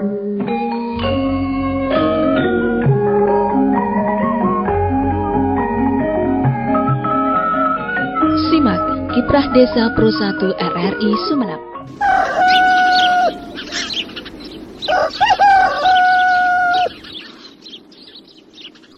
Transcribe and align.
Simak 0.00 0.08
Kiprah 9.12 9.52
Desa 9.52 9.92
Pro 9.92 10.08
1 10.08 10.56
RRI 10.56 11.10
Sumeneb. 11.28 11.60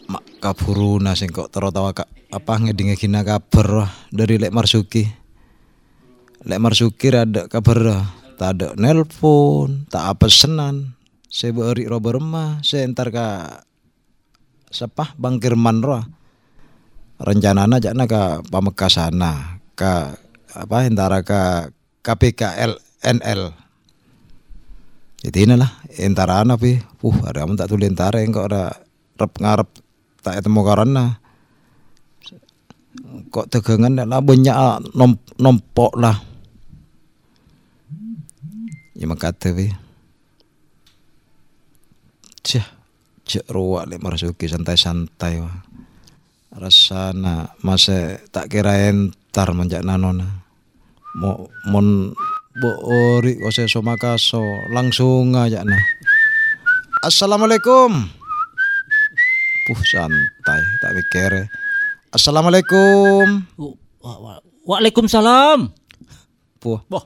mak 0.06 0.22
kapuruna 0.38 1.18
sing 1.18 1.34
kok 1.34 1.50
tawa 1.50 1.90
kak 1.90 2.06
apa 2.30 2.52
ngedinge 2.62 2.94
kina 2.94 3.26
kabar 3.26 3.90
dari 4.14 4.38
Lek 4.38 4.54
Marsuki. 4.54 5.02
Lek 6.46 6.62
Marsuki 6.62 7.10
ada 7.10 7.50
kabar. 7.50 8.21
Tak 8.42 8.58
ada 8.58 8.68
nelpon, 8.74 9.86
tak 9.86 10.18
apa 10.18 10.26
senan. 10.26 10.98
Saya 11.30 11.54
beri 11.54 11.86
roba 11.86 12.18
rumah, 12.18 12.58
saya 12.66 12.82
entar 12.82 13.14
ka 13.14 13.62
siapa 14.66 15.14
Bang 15.14 15.38
Kirman 15.38 15.78
roh. 15.78 16.02
Rencanana 17.22 17.78
jakna 17.78 18.10
ka 18.10 18.42
Pamekasana, 18.42 19.62
ka 19.78 20.18
apa 20.58 20.76
entara 20.90 21.22
ka 21.22 21.70
KPKL 22.02 22.82
NL. 23.14 23.54
Jadi 25.22 25.38
inilah 25.46 25.70
entara 26.02 26.42
ana 26.42 26.58
pi. 26.58 26.82
Uh, 26.98 27.14
ada 27.22 27.46
amun 27.46 27.54
tak 27.54 27.70
tulis 27.70 27.86
entara 27.86 28.18
kok 28.26 28.50
ada 28.50 28.74
rep 29.22 29.32
ngarep 29.38 29.70
tak 30.18 30.42
ketemu 30.42 30.60
karena 30.66 31.04
kok 33.30 33.46
tegangan 33.54 34.02
lah 34.02 34.18
banyak 34.18 34.50
ah, 34.50 34.82
nom, 34.98 35.14
nompok 35.38 35.94
lah. 35.94 36.31
Ya 38.92 39.06
makata 39.06 39.50
pi. 39.54 39.70
Cih, 42.42 42.64
cek 43.22 43.46
ruak 43.48 43.86
lek 43.86 44.02
marasuki 44.02 44.50
santai-santai 44.50 45.38
wah. 45.38 45.56
Rasana 46.52 47.48
masa 47.64 48.20
tak 48.28 48.52
kira 48.52 48.90
entar 48.90 49.54
menjak 49.56 49.86
nanona. 49.86 50.44
Mo 51.16 51.48
mon 51.70 52.12
bo 52.60 52.70
ori 52.84 53.40
ose 53.40 53.64
somakaso 53.70 54.42
langsung 54.74 55.32
aja 55.38 55.64
nah. 55.64 55.80
Assalamualaikum. 57.06 57.94
Puh 59.64 59.80
santai 59.86 60.60
tak 60.82 60.92
pikir. 60.98 61.32
Assalamualaikum. 62.12 63.46
Wa- 63.56 63.78
wa- 64.02 64.20
wa- 64.20 64.42
Waalaikumsalam. 64.62 65.72
Puh 66.62 66.78
Wah, 66.86 67.02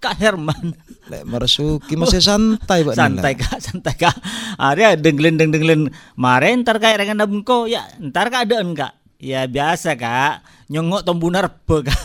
Kak 0.00 0.16
Herman. 0.16 0.72
lek 1.12 1.28
marasuki 1.28 1.92
masih 1.92 2.24
santai 2.24 2.80
Pak 2.86 2.96
Santai 2.96 3.36
kak, 3.36 3.60
santai 3.60 3.92
kak. 3.92 4.16
Ada 4.56 4.96
denglen 4.96 5.36
deng 5.36 5.52
denglen. 5.52 5.92
Maren 6.16 6.64
ntar 6.64 6.80
kayak 6.80 7.04
dengan 7.04 7.28
nabungko 7.28 7.68
ya. 7.68 7.84
Ntar 8.00 8.32
kak 8.32 8.48
ada 8.48 8.64
kak. 8.64 8.92
Ya 9.20 9.44
biasa 9.44 10.00
kak. 10.00 10.40
Nyongok 10.72 11.04
tombunar 11.04 11.52
pe 11.52 11.84
kak. 11.84 12.00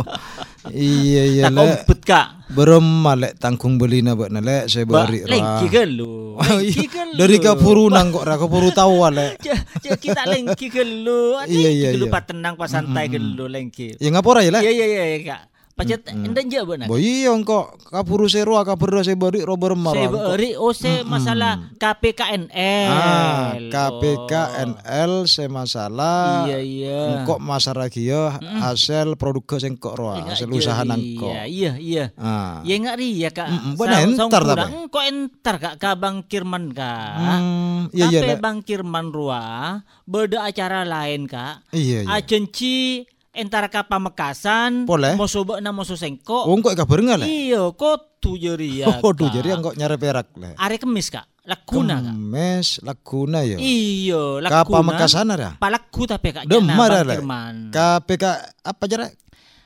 iya 0.72 1.22
iya 1.28 1.42
Tak 1.48 1.52
lek. 1.52 1.60
kompet 1.60 2.00
kak. 2.06 2.26
Beremah 2.50 3.14
lek 3.20 3.32
tangkung 3.36 3.76
beli 3.76 4.00
na 4.00 4.16
Pak 4.16 4.32
lek 4.32 4.64
saya 4.72 4.88
Ba, 4.88 5.04
beri 5.04 5.20
lengki 5.28 5.66
ke 5.68 5.84
lu. 5.84 6.16
Oh, 6.40 6.56
iya. 6.56 6.88
Dari 7.20 7.36
kapuru 7.36 7.92
nang 7.92 8.08
kok 8.08 8.24
ra 8.24 8.40
kapuru 8.40 8.72
tahu 8.72 9.04
lek. 9.12 9.36
Ja, 9.84 9.92
kita 9.92 10.24
lengki 10.24 10.72
ke 10.72 10.80
lu. 10.80 11.36
Ada 11.36 11.52
Iya, 11.52 11.68
iya, 11.68 11.88
iya. 11.92 12.08
pak 12.08 12.32
tenang 12.32 12.56
pak 12.56 12.70
santai 12.72 13.12
ke 13.12 13.20
lu 13.20 13.44
lengki. 13.44 14.00
Ya 14.00 14.08
ngapora 14.08 14.40
ya 14.40 14.56
lek. 14.56 14.64
Iya 14.64 14.72
iya 14.72 14.86
iya 14.86 15.18
kak. 15.20 15.49
Pacet 15.80 16.04
enda 16.12 16.44
je 16.44 16.60
benar. 16.60 16.86
Bo 16.92 17.00
iya 17.00 17.32
kok 17.40 17.80
kapuru 17.88 18.28
seru 18.28 18.52
kapuru 18.60 19.00
saya 19.00 19.16
beri 19.16 19.40
roba 19.40 19.72
remar. 19.72 19.96
Saya 19.96 20.12
beri 20.12 20.52
oh 20.60 20.76
saya 20.76 21.00
masalah 21.08 21.72
KPKNL. 21.80 22.90
Ah, 22.92 23.48
Oh. 23.50 23.72
KPKNL 23.72 25.12
saya 25.24 25.48
masalah. 25.48 26.44
Iya 26.44 26.58
iya. 26.60 26.98
Engkok 27.24 27.40
masalah 27.40 27.88
kieu 27.88 28.28
hasil 28.40 29.16
produk 29.16 29.56
sing 29.56 29.80
kok 29.80 29.96
roa, 29.96 30.20
hasil 30.28 30.52
usaha 30.52 30.84
nangko. 30.84 31.32
Iya 31.32 31.48
iya 31.48 31.72
iya. 31.80 32.04
Ah. 32.20 32.60
Ya 32.60 32.76
enggak 32.76 32.96
ri 33.00 33.16
ya 33.16 33.30
kak. 33.32 33.48
Mm, 33.48 33.72
benar, 33.80 33.98
entar 34.04 34.42
tapi. 34.44 34.60
Engkau 34.84 35.02
entar 35.02 35.56
kak 35.56 35.74
ka 35.80 35.90
Bang 35.96 36.28
Kirman 36.28 36.76
kak. 36.76 37.12
Hmm, 37.16 37.80
iya 37.96 38.06
iya. 38.12 38.36
Bang 38.36 38.60
Kirman 38.60 39.08
rua 39.08 39.80
beda 40.04 40.44
acara 40.44 40.84
lain 40.84 41.24
kak. 41.24 41.64
Iya 41.72 42.04
iya. 42.04 42.12
Acenci 42.20 43.04
entar 43.30 43.66
ka 43.70 43.86
Pamekasan. 43.86 44.84
Boleh. 44.86 45.14
Mau 45.14 45.30
soba 45.30 45.62
na 45.62 45.70
mau 45.70 45.86
sengko. 45.86 46.46
Oh, 46.46 46.54
engkok 46.54 46.74
kabar 46.74 46.98
enggak 47.00 47.18
lek? 47.24 47.28
Iya 47.30 47.62
kok 47.74 48.20
tu 48.20 48.36
jeri 48.36 48.82
ya. 48.82 49.00
Oh, 49.00 49.12
jadi 49.14 49.56
engkok 49.56 49.74
nyari 49.78 49.96
perak 49.96 50.28
lek. 50.36 50.54
Hari 50.58 50.76
Kemis 50.78 51.08
kak. 51.08 51.26
Lakuna 51.40 51.98
kak. 52.04 52.14
Kemes 52.14 52.68
Laguna 52.84 53.40
ya. 53.42 53.56
Iya, 53.56 54.44
Ka 54.44 54.62
lakuna. 54.62 54.76
Pamekasan 54.82 55.28
ada. 55.32 55.50
Palaku 55.56 56.02
tapi 56.04 56.28
kak. 56.36 56.44
Demar. 56.46 57.02
Kirman. 57.06 57.72
KPK 57.72 58.24
apa 58.66 58.84
jara? 58.86 59.06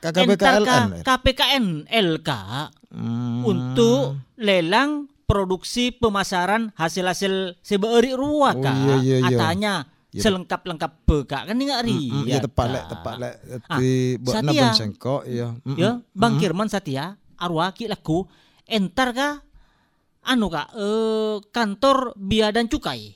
KKPKLN. 0.01 1.01
KPKNL 1.01 2.09
kak. 2.21 2.69
Hmm. 2.95 3.43
untuk 3.43 4.15
lelang 4.39 5.11
produksi 5.27 5.91
pemasaran 5.91 6.71
hasil-hasil 6.79 7.59
sebeuri 7.59 8.15
ruah 8.15 8.55
Oh, 8.55 8.63
kak. 8.63 8.71
iya, 8.71 8.95
iya, 9.03 9.17
iya. 9.19 9.35
Atanya 9.35 9.73
selengkap-lengkap 10.21 10.91
bekak 11.03 11.41
kan 11.45 11.55
enggak 11.55 11.81
ri. 11.83 11.91
Mm, 11.93 12.23
ya, 12.23 12.23
Iya 12.27 12.37
tepat 12.43 12.67
lek, 12.69 12.83
tepat 12.87 13.13
lek. 13.17 13.35
Ah, 13.65 13.77
Di 13.77 13.91
buat 14.17 14.33
Satya. 14.35 14.45
nabung 14.45 14.71
sengkok 14.71 15.21
iya. 15.25 15.47
Mm, 15.61 15.75
Ya, 15.75 15.91
mm. 15.93 16.01
Bang 16.11 16.33
Kirman 16.37 16.67
Satya, 16.67 17.05
arwah 17.35 17.71
ki 17.71 17.85
laku 17.85 18.23
entar 18.63 19.11
kak 19.11 19.43
anu 20.23 20.47
kak 20.47 20.73
eh, 20.73 21.35
kantor 21.49 22.13
bia 22.15 22.49
dan 22.49 22.65
cukai 22.65 23.13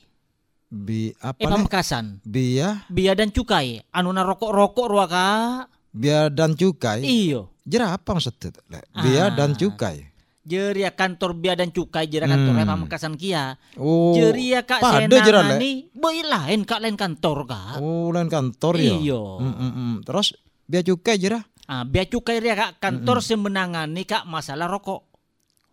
Bi 0.66 1.10
apa 1.18 1.34
eh? 1.36 1.50
Pamekasan 1.50 2.22
Bia, 2.22 2.86
bia 2.86 3.12
dan 3.12 3.28
cukai 3.28 3.82
anu 3.90 4.10
na 4.10 4.22
rokok-rokok 4.22 4.86
ruah 4.86 5.06
kak 5.06 5.60
bia 5.90 6.28
dan 6.28 6.54
cukai. 6.54 7.02
iyo 7.02 7.50
Jera 7.62 7.90
apa 7.92 8.12
maksudnya? 8.12 8.50
Lek? 8.68 8.82
Bia 8.92 9.24
Ah. 9.24 9.28
dan 9.32 9.54
cukai. 9.54 10.09
Jeria 10.40 10.90
kantor 10.90 11.36
bia 11.36 11.52
dan 11.52 11.68
cukai 11.68 12.06
jeria 12.06 12.26
kantor 12.26 12.54
Hmm. 12.56 12.66
Pamekasan 12.66 13.14
kia 13.14 13.60
Oh. 13.76 14.12
jeria 14.12 14.64
kak 14.64 14.80
pada 14.80 15.04
jera 15.06 15.44
lek. 15.44 15.60
senangani 15.60 15.72
boi 15.92 16.20
lain 16.20 16.60
kak 16.64 16.80
lain 16.80 16.96
kantor 16.96 17.44
kak 17.44 17.76
Oh, 17.78 18.08
lain 18.08 18.26
kantor 18.26 18.74
ya. 18.76 18.94
Iya. 18.96 19.20
Mm, 19.20 19.52
mm, 19.52 19.72
mm. 19.72 19.94
Terus 20.02 20.26
bia 20.64 20.80
cukai 20.80 21.16
jera. 21.16 21.40
Ah, 21.64 21.84
bea 21.84 22.02
cukai 22.02 22.38
dia 22.38 22.54
kak 22.54 22.80
kantor 22.80 23.20
semenangani 23.20 24.02
kak 24.02 24.24
masalah 24.24 24.66
rokok. 24.66 25.06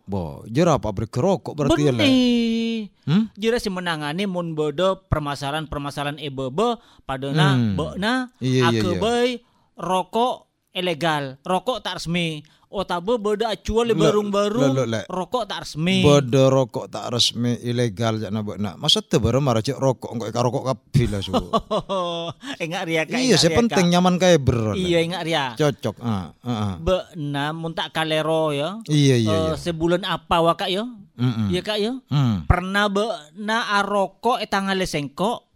Bo, 0.04 0.40
jera 0.46 0.78
pabrik 0.78 1.12
rokok 1.12 1.52
berarti 1.52 1.82
ya. 1.82 1.92
Benih. 1.92 2.88
Hmm? 3.04 3.28
Jira 3.34 3.56
semenangani 3.56 4.24
mun 4.24 4.52
bodo 4.52 5.04
permasalahan-permasalahan 5.04 6.16
ebebe 6.16 6.76
padana 7.02 7.52
Hmm. 7.52 7.74
beuna 7.74 8.32
Iya, 8.38 8.68
iya, 8.70 8.80
iya. 8.80 9.36
rokok 9.74 10.34
ilegal, 10.70 11.36
rokok 11.42 11.80
tak 11.80 11.98
resmi. 11.98 12.40
Otabe 12.68 13.16
bodo 13.16 13.48
acuan 13.48 13.88
Lek, 13.88 13.96
barung-baru 13.96 14.60
rokok 15.08 15.48
tak 15.48 15.64
resmi. 15.64 16.04
Bodo 16.04 16.52
rokok 16.52 16.92
tak 16.92 17.08
resmi 17.08 17.56
ilegal 17.64 18.20
jak 18.20 18.28
nak 18.28 18.44
nak. 18.60 18.76
Masa 18.76 19.00
tu 19.00 19.16
baru 19.16 19.40
marah 19.40 19.64
cek 19.64 19.80
rokok 19.80 20.12
engkau 20.12 20.28
ika 20.28 20.40
rokok 20.44 20.64
kapi 20.68 21.02
lah 21.08 21.20
su. 21.26 21.32
enggak 22.60 22.84
ria 22.88 23.02
kak. 23.08 23.16
iya, 23.16 23.40
saya 23.40 23.56
penting 23.56 23.88
nyaman 23.88 24.20
kayak 24.20 24.44
ber. 24.44 24.76
Iya 24.76 25.00
enggak 25.00 25.24
ria. 25.24 25.44
Cocok. 25.56 25.96
Ah, 26.04 26.36
ah, 26.44 26.50
ah. 26.52 26.74
Beuna 26.76 27.56
mun 27.56 27.72
tak 27.72 27.88
kalero 27.96 28.52
ya. 28.52 28.84
Iya 28.84 29.16
iya 29.16 29.32
Eh, 29.32 29.40
iya. 29.48 29.54
sebulan 29.56 30.04
apa 30.04 30.36
wa 30.44 30.52
kak 30.52 30.68
ya? 30.68 30.84
Iya 31.48 31.60
kak 31.64 31.78
ya. 31.80 31.92
Hmm. 32.12 32.44
pernah 32.46 32.86
be 32.86 33.02
na 33.40 33.80
aroko 33.80 34.38
etang 34.38 34.68
sengko 34.84 35.48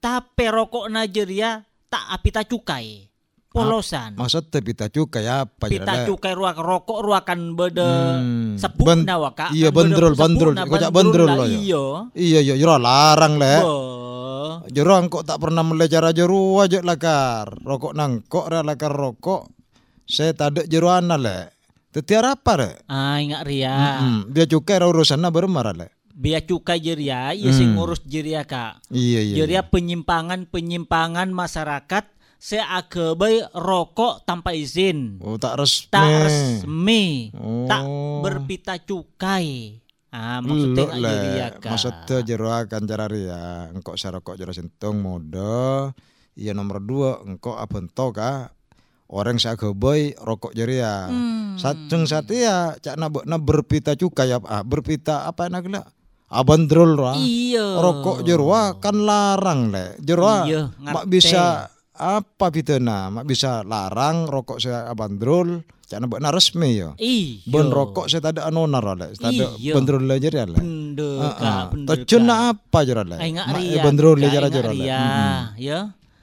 tapi 0.00 0.48
rokok 0.48 0.88
na 0.88 1.04
jeria 1.04 1.62
tak 1.92 2.08
apita 2.08 2.42
cukai 2.42 3.11
polosan 3.52 4.16
Maksud 4.16 4.48
tu 4.48 4.58
pita 4.58 4.88
cukai 4.88 5.24
apa 5.24 5.64
je 5.66 5.76
pita 5.76 5.92
lek? 5.94 6.06
cukai 6.08 6.32
ruak 6.32 6.56
rokok 6.56 6.98
ruakan 6.98 7.52
bede 7.52 7.84
Hmm. 7.84 8.56
sepuk 8.56 8.84
Ben- 8.84 9.04
na 9.04 9.16
waka 9.16 9.52
iya, 9.52 9.68
kan 9.68 9.92
bandrol. 9.92 10.12
na, 10.52 10.64
Kocak 10.64 10.90
bandrol 10.90 11.28
lah, 11.28 11.36
lah, 11.38 11.46
ya. 11.46 11.54
iya 11.54 11.84
Iya 12.12 12.38
iya 12.42 12.54
jero 12.56 12.76
larang. 12.76 13.36
Be. 13.36 13.54
Jero 14.68 14.94
engkau 14.94 15.20
tak 15.20 15.38
pernah 15.38 15.60
melihat 15.60 15.90
cara 15.94 16.08
jero 16.10 16.58
aja 16.58 16.80
lakar. 16.80 17.60
Rokok 17.60 17.92
nangkok 17.92 18.46
ra 18.46 18.62
lakar 18.62 18.90
rokok. 18.90 19.48
Saya 20.04 20.32
tak 20.32 20.48
ada 20.50 20.62
jero 20.64 20.88
ana 20.88 21.14
lek. 21.14 21.52
Tetiar 21.90 22.24
apa 22.26 22.52
lek? 22.56 22.74
ah 22.86 23.16
ingat 23.16 23.44
ria 23.44 24.00
Hmm. 24.00 24.28
Dia 24.28 24.46
cukai 24.46 24.76
ra 24.76 24.86
urusan 24.86 25.18
na 25.18 25.28
baru 25.28 25.44
marah 25.46 25.74
lek. 25.74 25.92
biaya 26.12 26.38
cukai 26.38 26.76
jeria 26.78 27.32
iya 27.32 27.50
sing 27.50 27.72
ngurus 27.72 28.04
jeria 28.04 28.44
kak 28.44 28.84
Iya 28.86 29.20
iya. 29.24 29.34
jeria 29.34 29.62
penyimpangan 29.64 30.44
penyimpangan 30.44 31.32
masyarakat 31.32 32.04
seakebay 32.42 33.54
rokok 33.54 34.26
tanpa 34.26 34.50
izin 34.50 35.22
Oh 35.22 35.38
tak 35.38 35.62
resmi. 35.62 35.86
tak 35.94 36.06
resmi, 36.26 37.30
tak 37.70 37.82
Oh. 37.86 38.18
berpita 38.26 38.82
cukai. 38.82 39.78
Ah, 40.12 40.44
maksudnya 40.44 40.92
ya 41.32 41.48
kak. 41.56 41.72
Maksudnya 41.72 42.20
jero 42.20 42.52
akan 42.52 42.82
cara 42.84 43.08
ria. 43.08 43.72
Engkau 43.72 43.96
sarokok 43.96 44.36
jero 44.36 44.52
sentung 44.52 45.00
mode. 45.00 45.94
Iya 46.36 46.52
nomor 46.52 46.84
dua 46.84 47.22
engkau 47.24 47.54
abento 47.56 48.10
ka. 48.12 48.50
orang 49.12 49.36
boy 49.76 50.16
rokok 50.16 50.56
jeria. 50.56 51.08
Hmm. 51.08 51.60
Sateng 51.60 52.08
satia 52.08 52.80
cak 52.80 52.96
na 52.96 53.12
na 53.28 53.36
berpita 53.36 53.92
cukai 53.92 54.32
apa 54.32 54.48
ah, 54.48 54.62
berpita 54.64 55.28
apa 55.28 55.48
nak 55.52 55.68
lah. 55.68 55.84
Abandrol 56.32 56.96
ra. 56.96 57.12
Iya. 57.16 57.76
Rokok 57.76 58.24
jerwa 58.24 58.80
kan 58.80 58.96
larang 59.04 59.68
le. 59.68 60.00
Jerwa 60.00 60.48
Iya, 60.48 60.72
mak 60.80 61.04
bisa 61.12 61.71
apa 62.02 62.50
pitena 62.50 63.06
mak 63.08 63.24
bisa 63.24 63.62
larang 63.62 64.26
rokok 64.26 64.58
saya 64.58 64.86
abandrol 64.86 65.62
cak 65.86 65.98
na 65.98 66.08
na 66.08 66.30
resmi 66.30 66.74
yo. 66.74 66.96
Iya. 66.96 67.46
Ben 67.46 67.68
rokok 67.68 68.08
saya 68.08 68.20
tak 68.20 68.40
ada 68.40 68.48
anonar 68.48 68.82
le. 68.92 69.12
Tak 69.12 69.28
ada 69.28 69.46
Iya. 69.54 69.72
bandrol 69.72 70.02
le 70.02 70.14
jeria 70.16 70.44
le. 70.44 70.56
Bener 70.56 71.32
kak, 71.32 71.62
bener 71.70 71.86
Tacun 71.86 72.06
kak. 72.18 72.26
na 72.26 72.34
apa 72.50 72.78
jeria 72.82 73.04
le. 73.04 73.16
Ay 73.16 73.30
ngak 73.30 73.46
Mak 73.46 73.60
bandrol 73.78 74.16
le 74.16 74.26
Kak, 74.26 74.32
jara 74.32 74.46
ngak 74.46 74.54
jara 74.54 74.70
le. 74.70 74.74
ria, 74.74 75.04
Ya. 75.56 75.80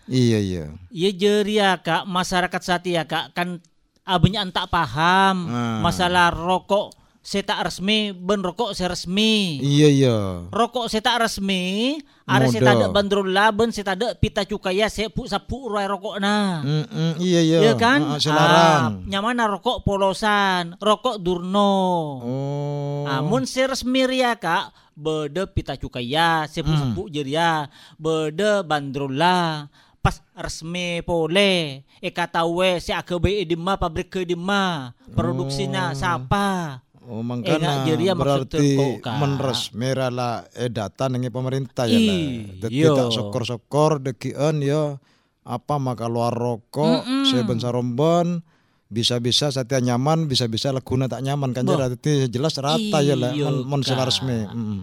Iya 0.10 0.38
iya. 0.42 0.64
Ya 0.90 1.10
jeria 1.14 1.70
kak, 1.78 2.04
masyarakat 2.04 2.62
saat 2.62 2.84
ya 2.84 3.06
kak 3.06 3.32
kan 3.32 3.62
abenya 4.02 4.42
tak 4.50 4.68
paham 4.68 5.46
Ah. 5.46 5.80
masalah 5.80 6.34
rokok 6.34 6.98
saya 7.20 7.44
tak 7.44 7.68
resmi, 7.68 8.16
ben 8.16 8.40
rokok 8.40 8.72
saya 8.72 8.96
resmi. 8.96 9.60
Iya 9.60 9.88
iya. 9.92 10.18
Rokok 10.50 10.88
saya 10.88 11.04
tak 11.04 11.28
resmi, 11.28 12.00
ada 12.24 12.48
saya 12.48 12.64
tak 12.64 12.76
ada 12.80 12.88
bandrol 12.90 13.28
ben 13.52 13.70
saya 13.76 13.92
tak 13.92 13.98
ada 14.00 14.08
pita 14.16 14.48
cukai 14.48 14.80
ya 14.80 14.88
saya 14.88 15.12
pu 15.12 15.28
sapu 15.28 15.68
rokok 15.68 16.16
nah. 16.24 16.64
Mm-mm, 16.64 17.20
iya 17.20 17.44
iya. 17.44 17.58
Ya 17.70 17.74
kan? 17.76 18.16
Ah, 18.16 18.20
selarang. 18.24 19.04
Ah, 19.04 19.10
nyamana 19.10 19.52
rokok 19.52 19.84
polosan, 19.84 20.80
rokok 20.80 21.20
durno. 21.20 21.76
Oh. 22.24 23.04
Amun 23.10 23.44
saya 23.44 23.76
resmi 23.76 24.08
ria 24.08 24.40
kak, 24.40 24.72
bede 24.96 25.44
pita 25.52 25.76
cukai 25.76 26.08
ya, 26.08 26.48
sepu 26.48 26.72
Hmm. 26.72 26.96
sepu 26.96 27.12
jeria, 27.12 27.68
bede 28.00 28.64
bandrola. 28.64 29.68
Pas 30.00 30.24
resmi 30.32 31.04
pole, 31.04 31.84
e 32.00 32.10
kata 32.16 32.48
we 32.48 32.80
si 32.80 32.96
AKB 32.96 33.44
edima 33.44 33.76
pabrik 33.76 34.08
ke 34.08 34.24
edima, 34.24 34.96
produksinya 35.12 35.92
siapa? 35.92 36.80
Oh, 37.10 37.26
Enggak, 37.26 37.58
mangkana 37.58 37.90
jadi 37.90 38.04
ya 38.06 38.14
berarti 38.14 38.54
tengkok, 38.54 38.94
Kak. 39.02 39.18
menres 39.18 39.74
merala 39.74 40.46
edatan 40.54 41.18
dengan 41.18 41.34
pemerintah 41.34 41.90
ya 41.90 41.98
lah. 41.98 42.70
Yo. 42.70 42.94
tak 42.94 43.10
sokor-sokor 43.18 43.98
dekian 43.98 44.62
ya 44.62 45.02
apa 45.42 45.76
maka 45.82 46.06
luar 46.06 46.30
rokok 46.30 47.26
seben 47.26 47.58
sarombon 47.58 48.46
bisa-bisa 48.94 49.50
satia 49.50 49.82
nyaman 49.82 50.30
bisa-bisa 50.30 50.70
laguna 50.70 51.10
tak 51.10 51.26
nyaman 51.26 51.50
kan 51.50 51.66
jadi 51.66 52.30
jelas 52.30 52.54
rata 52.62 53.02
ya 53.02 53.18
lah 53.18 53.34
men, 53.34 53.66
men 53.66 53.82
resmi. 53.82 54.46
Mm. 54.46 54.80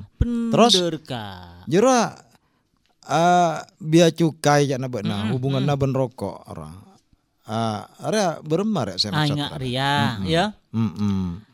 Terus? 0.50 0.72
Jera 1.70 2.10
ah 3.06 3.62
biaya 3.78 4.10
cukai 4.10 4.66
ya 4.66 4.82
na 4.82 4.90
nah 4.90 5.30
hubunganna 5.30 5.78
ben 5.78 5.94
rokok 5.94 6.42
ora. 6.50 6.70
Ah, 7.46 7.86
area 8.02 8.42
beremar 8.42 8.90
ya 8.90 8.98
saya 8.98 9.14
Ah, 9.14 9.22
maksud. 9.22 9.38
enggak 9.38 9.52
ria, 9.62 10.18
ya. 10.26 10.44
Mm-mm. 10.74 11.45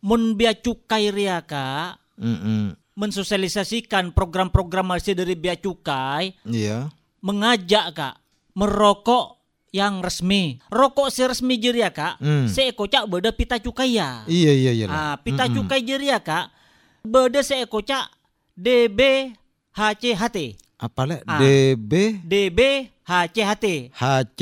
Mun 0.00 0.32
bea 0.34 0.56
cukai 0.56 1.12
ria 1.12 1.44
kak, 1.44 2.00
Mm-mm. 2.16 2.72
mensosialisasikan 2.96 4.12
program-program 4.12 4.96
hasil 4.96 5.12
dari 5.12 5.36
bea 5.36 5.54
cukai, 5.54 6.32
Iya. 6.44 6.88
mengajak 7.20 7.86
kak 7.92 8.14
merokok 8.56 9.36
yang 9.70 10.02
resmi. 10.02 10.58
Rokok 10.66 11.08
si 11.08 11.22
resmi 11.22 11.54
jeria 11.54 11.94
kak, 11.94 12.18
Hmm. 12.18 12.48
seeko 12.48 12.90
cak 12.90 13.06
beda 13.06 13.30
pita 13.30 13.56
cukai 13.56 13.94
ya. 13.94 14.26
Iya 14.26 14.52
iya 14.52 14.72
iya. 14.74 14.86
Ah, 14.88 15.14
pita 15.16 15.46
cukai 15.46 15.80
jeria 15.80 16.18
kak, 16.18 16.50
beda 17.00 17.40
seeko 17.40 17.78
cak 17.80 18.10
DB 18.56 19.30
HCHT. 19.70 20.58
Apa 20.76 21.04
le? 21.06 21.16
Ah. 21.24 21.38
DB 21.38 22.18
DB 22.24 22.88
HCHT. 23.04 23.92
HC 23.94 24.40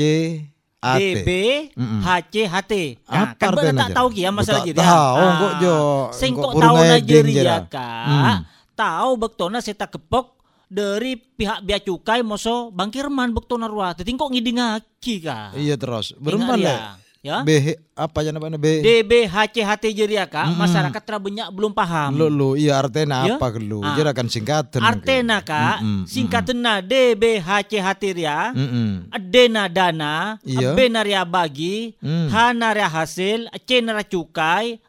AT. 0.79 0.99
DB 0.99 1.29
Mm-mm. 1.75 1.99
HCHT. 1.99 2.73
Nah, 3.03 3.35
Apa 3.35 3.35
kan 3.35 3.49
beda 3.51 3.61
artinya, 3.67 3.81
tak 3.83 3.89
tahu 3.99 4.07
ki 4.15 4.21
ya 4.23 4.31
masalah 4.31 4.61
jadi. 4.63 4.79
tahu, 4.79 5.23
kok, 5.27 5.53
Jo. 5.59 5.77
Sing 6.15 6.31
Kok 6.35 6.53
tahu 6.55 6.75
ya 6.87 7.57
kak. 7.67 8.05
Hmm. 8.07 8.37
Tahu 8.79 9.09
bektona 9.19 9.59
saya 9.59 9.75
tak 9.75 9.99
kepok 9.99 10.39
dari 10.71 11.19
pihak 11.19 11.65
bea 11.67 11.83
cukai 11.83 12.23
moso 12.23 12.71
bangkirman 12.71 13.35
bektona 13.35 13.67
ruah. 13.67 13.91
Tapi 13.91 14.07
kok 14.07 14.31
ngidingaki 14.31 15.15
kak. 15.19 15.59
Iya 15.59 15.75
terus. 15.75 16.15
Berempat 16.15 16.55
le. 16.55 16.75
Ya. 17.19 17.43
B 17.43 17.75
apa 17.99 18.23
ya 18.23 18.31
namanya 18.31 18.55
B? 18.55 18.79
DB 18.79 19.27
HCHT 19.27 19.91
jeri 19.91 20.15
ya 20.15 20.23
kak. 20.23 20.55
Masyarakat 20.55 21.03
terbanyak 21.03 21.51
belum 21.51 21.75
paham. 21.75 22.15
Lu 22.15 22.31
lu 22.31 22.49
iya 22.55 22.79
artinya 22.79 23.27
Ya? 23.27 23.35
apa 23.35 23.51
lu? 23.59 23.83
Ah. 23.83 23.91
Jadi 23.91 24.07
akan 24.07 24.27
singkatan. 24.31 24.79
Artena 24.79 25.43
kak, 25.43 25.83
Mm-mm, 25.83 26.07
singkatena 26.07 26.79
DB 26.79 27.43
HCHT 27.43 28.03
ria. 28.15 28.55
Mm-mm. 28.55 29.11
Adena 29.11 29.67
dana, 29.67 30.39
Iya. 30.47 30.71
abena 30.71 31.03
ria 31.03 31.27
bagi, 31.27 31.91
Hmm. 31.99 32.31
hana 32.31 32.71
ria 32.71 32.87
hasil, 32.87 33.51
acena 33.51 33.99
ria 33.99 34.07
cukai, 34.07 34.79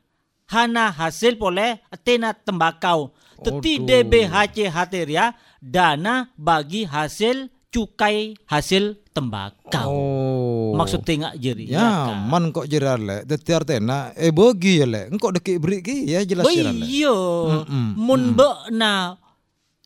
hana 0.47 0.94
hasil 0.94 1.35
pole, 1.35 1.82
atena 1.91 2.31
tembakau. 2.31 3.11
Teti. 3.43 3.82
DBHC 3.82 5.03
ria 5.03 5.35
dana 5.59 6.31
bagi 6.38 6.87
hasil 6.87 7.50
cukai 7.75 8.38
hasil 8.47 9.03
tembakau. 9.11 9.91
Oh. 9.91 10.39
Maksud 10.81 11.00
tengak 11.05 11.35
jeri. 11.37 11.69
Ya, 11.69 12.09
Kak. 12.09 12.17
man 12.27 12.44
kok 12.50 12.67
jerar 12.67 12.97
le. 12.97 13.23
Deti 13.29 13.53
artena 13.53 14.11
eh 14.17 14.32
bogi 14.32 14.81
ya 14.81 14.87
le. 14.88 15.12
Engkau 15.12 15.31
deki 15.31 15.61
beri 15.61 15.79
ki 15.85 15.97
ya 16.09 16.25
jelas 16.25 16.49
jerar 16.49 16.73
le. 16.73 16.85
Mm-mm, 16.87 17.88
mun 17.94 18.32
na 18.73 19.21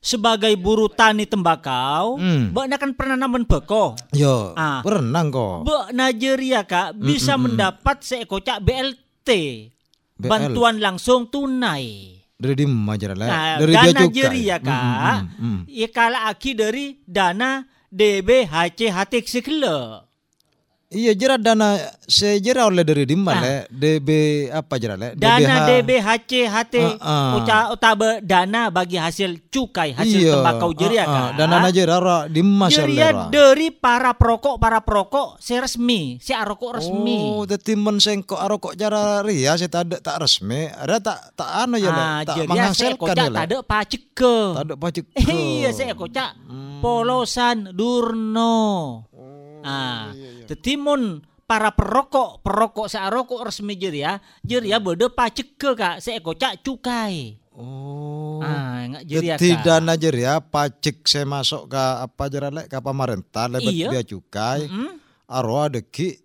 sebagai 0.05 0.53
buruh 0.61 0.93
tani 0.93 1.25
tembakau, 1.25 2.21
Hmm. 2.21 2.53
mbak 2.53 2.67
na 2.69 2.77
kan 2.77 2.93
pernah 2.93 3.17
namen 3.17 3.49
beko. 3.49 3.97
Yo, 4.13 4.53
Ah. 4.53 4.85
berenang 4.85 5.33
kok. 5.33 5.65
Mbak 5.65 5.85
Nigeria 5.97 6.61
kak 6.69 6.93
bisa 6.93 7.41
mendapat 7.41 8.05
seekocak 8.05 8.61
BLT 8.61 9.29
BL. 10.21 10.29
bantuan 10.29 10.77
langsung 10.77 11.25
tunai. 11.33 12.21
Dari 12.37 12.53
di 12.53 12.67
le? 12.69 13.25
Nah, 13.25 13.57
Dari 13.57 13.73
dana. 13.73 14.01
Nigeria 14.05 14.57
kak, 14.61 14.77
Mm, 14.77 14.93
mm, 14.93 15.25
mm, 15.25 15.41
mm. 15.41 15.61
ya 15.73 15.89
kala 15.89 16.19
aki 16.29 16.51
dari 16.53 17.01
dana 17.09 17.65
DBHC 17.89 18.93
sekele. 19.25 20.05
Iya 20.95 21.13
jerat 21.13 21.43
dana 21.43 21.75
saya 22.01 22.39
jerat 22.39 22.71
oleh 22.71 22.87
dari 22.87 23.03
di 23.03 23.19
mana 23.19 23.35
Ah. 23.35 23.43
le? 23.43 23.57
DB 23.69 24.09
apa 24.49 24.75
jerat 24.79 24.95
le? 24.95 25.09
Dana 25.19 25.67
DBH. 25.67 26.07
DBHC 26.31 26.73
Ah, 26.79 26.95
ah. 27.03 27.33
uca 27.35 27.57
utabe 27.69 28.23
dana 28.23 28.71
bagi 28.71 28.95
hasil 28.95 29.51
cukai 29.51 29.91
hasil 29.91 30.21
Iya, 30.23 30.33
tembakau 30.39 30.71
jeria 30.71 31.03
ah, 31.03 31.05
ah. 31.05 31.11
kak. 31.11 31.31
Dana 31.37 31.57
na 31.59 31.69
jerat 31.69 31.99
ora 31.99 32.19
di 32.27 32.41
mas 32.41 32.71
Jeria 32.71 33.27
dari 33.27 33.69
para 33.69 34.15
perokok 34.15 34.57
para 34.57 34.79
perokok 34.81 35.35
si 35.37 35.59
resmi, 35.59 36.23
si 36.23 36.31
arokok 36.31 36.79
resmi. 36.79 37.19
Oh, 37.35 37.43
dadi 37.43 37.75
men 37.75 37.99
sengkok 37.99 38.39
arokok 38.39 38.73
cara 38.75 39.19
ria 39.21 39.59
saya 39.59 39.67
tak 39.67 39.99
tak 39.99 40.17
resmi, 40.17 40.71
ada 40.71 41.03
tak 41.03 41.35
tak 41.35 41.51
anu 41.61 41.77
ya 41.77 41.91
Ah, 41.91 42.23
tak 42.23 42.47
menghasilkan 42.47 42.95
kocak 42.97 43.19
ya 43.19 43.35
tak 43.35 43.45
ada 43.45 43.59
pacike. 43.61 44.37
Tak 44.55 44.63
ada 44.63 44.75
pajak. 44.79 45.05
Iya 45.35 45.71
saya 45.71 45.93
kocak 45.93 46.39
polosan 46.79 47.75
Durno. 47.75 48.55
Ah, 49.65 50.13
tetimun 50.45 51.25
para 51.45 51.73
perokok 51.73 52.41
perokok 52.41 52.87
saya 52.87 53.09
rokok 53.09 53.45
resmi 53.45 53.75
jeria 53.75 54.17
jeria 54.41 54.77
bede 54.77 55.09
pacek 55.09 55.57
ke 55.57 55.71
kak 55.73 55.97
saya 55.99 56.21
kocak 56.21 56.61
cukai. 56.61 57.37
Oh. 57.55 58.43
Ah, 58.43 58.83
enggak 58.83 59.05
jeria 59.05 59.35
Jadi 59.37 59.49
kak. 59.55 59.63
dana 59.63 59.95
jeria 59.95 60.35
pajak 60.41 61.05
saya 61.05 61.23
masuk 61.23 61.69
ke 61.69 61.79
apa 61.79 62.25
jerat 62.27 62.51
le 62.51 62.63
ke 62.65 62.79
pemerintah 62.79 63.47
lebet 63.47 63.71
Iya. 63.71 63.89
biaya 63.89 64.05
cukai. 64.05 64.61
Mm. 64.67 64.93
Aro 65.25 65.57
ada 65.63 65.81
ki 65.81 66.24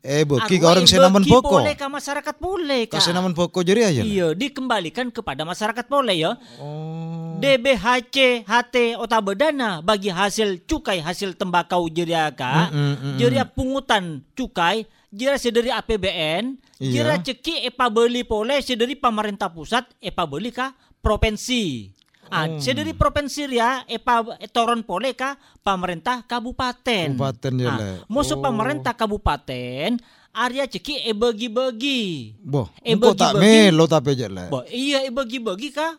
eh 0.00 0.24
Arwah 0.24 0.48
ke 0.48 0.56
orang 0.64 0.88
senaman 0.88 1.20
poko. 1.28 1.60
Boleh 1.60 1.76
ke 1.76 1.84
masyarakat 1.84 2.34
boleh 2.40 2.88
kak. 2.88 3.04
senaman 3.04 3.36
poko 3.36 3.60
ya. 3.60 4.00
le? 4.00 4.08
Iya, 4.08 4.26
dikembalikan 4.32 5.12
kepada 5.12 5.44
masyarakat 5.44 5.84
boleh 5.84 6.16
ya. 6.16 6.32
Oh. 6.56 7.36
DBHC 7.36 8.48
HT 8.48 8.96
otabedana 8.96 9.84
bagi 9.84 10.08
hasil 10.08 10.64
cukai 10.64 11.04
hasil 11.04 11.36
tembakau 11.36 11.84
jeria 11.92 12.32
kak. 12.32 12.72
Mm, 12.72 12.80
mm, 12.80 12.96
mm, 12.96 13.16
Jeria 13.20 13.44
pungutan 13.44 14.24
cukai 14.32 14.88
jeria 15.12 15.36
sedari 15.36 15.68
APBN, 15.68 16.56
Iya. 16.80 16.92
jeria 17.04 17.16
ceki 17.20 17.68
epa 17.68 17.92
beli 17.92 18.24
pole 18.24 18.56
sedari 18.64 18.96
pemerintah 18.96 19.52
pusat 19.52 19.84
epa 20.00 20.24
beli 20.24 20.48
ka 20.48 20.72
provinsi. 21.04 21.92
Ah, 22.30 22.46
Oh. 22.46 22.62
sedari 22.62 22.94
provinsi 22.94 23.42
ria 23.44 23.82
epa 23.84 24.22
toron 24.48 24.80
pole 24.80 25.12
ka 25.12 25.34
pemerintah 25.60 26.22
kabupaten. 26.22 27.12
Kabupaten 27.12 27.52
ya, 27.58 27.68
Ah, 27.68 27.96
musuh 28.06 28.38
Oh. 28.38 28.42
pemerintah 28.42 28.94
kabupaten 28.94 29.98
area 30.30 30.64
ceki 30.64 31.04
e 31.04 31.12
bagi-bagi. 31.12 32.38
Boh, 32.38 32.70
Eh, 32.80 32.94
tak 32.94 33.34
bagi-bagi. 33.34 33.42
melo 33.66 33.84
tapi 33.84 34.14
je 34.14 34.30
le. 34.30 34.46
Bo, 34.46 34.62
iya 34.64 35.02
e 35.02 35.10
bagi-bagi 35.10 35.74
ka 35.74 35.98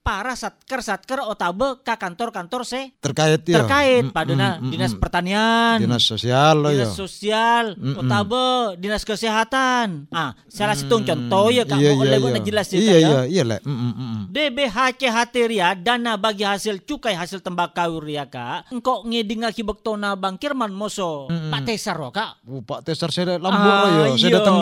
para 0.00 0.32
satker 0.36 0.80
satker 0.80 1.20
otabe 1.24 1.82
ka 1.82 1.96
kantor-kantor 2.00 2.62
se 2.64 2.92
terkait 3.00 3.42
ya 3.44 3.62
terkait. 3.62 4.04
Mm, 4.08 4.12
padana 4.14 4.56
mm, 4.56 4.64
mm, 4.64 4.70
dinas 4.72 4.92
mm. 4.94 5.00
pertanian. 5.00 5.76
Dinas 5.80 6.04
sosial 6.04 6.54
lo 6.60 6.68
ya 6.72 6.84
dinas 6.86 6.96
sosial 6.96 7.64
Mm-mm. 7.76 8.00
otabe 8.04 8.46
dinas 8.80 9.02
kesehatan. 9.04 10.06
Ah 10.12 10.36
salah 10.46 10.76
satu 10.76 11.02
contoh 11.02 11.50
ya 11.52 11.64
kak. 11.66 11.78
Iya 11.80 11.90
mau 11.96 12.04
iya 12.06 12.16
oleh 12.20 12.40
iya. 12.40 12.40
jelas 12.44 12.66
ya 12.70 12.78
iya 12.78 12.84
ya. 12.84 12.98
iya 12.98 13.20
iya 13.26 13.42
le. 13.44 13.58
Mm, 13.64 13.70
mm, 13.72 13.92
mm, 13.92 13.94
mm. 13.96 14.22
DBHCHT 14.30 15.34
ria 15.50 15.68
dana 15.74 16.14
bagi 16.16 16.44
hasil 16.46 16.84
cukai 16.86 17.18
hasil 17.18 17.42
tembakau 17.42 18.00
ria 18.00 18.28
kak. 18.28 18.70
Engkau 18.70 19.02
ngeding 19.04 19.44
aki 19.48 19.64
bektona 19.66 20.14
bang 20.14 20.38
Kirman 20.40 20.72
moso. 20.72 21.28
Mm-mm. 21.28 21.50
Pak 21.50 21.60
Tesar 21.66 21.98
kak. 22.12 22.44
Oh, 22.46 22.62
Pak 22.62 22.86
Tesar 22.86 23.12
saya 23.12 23.36
lambok 23.36 23.70
Ah, 23.70 23.88
ya 23.88 24.04
saya 24.16 24.28
iya. 24.28 24.36
datang 24.40 24.56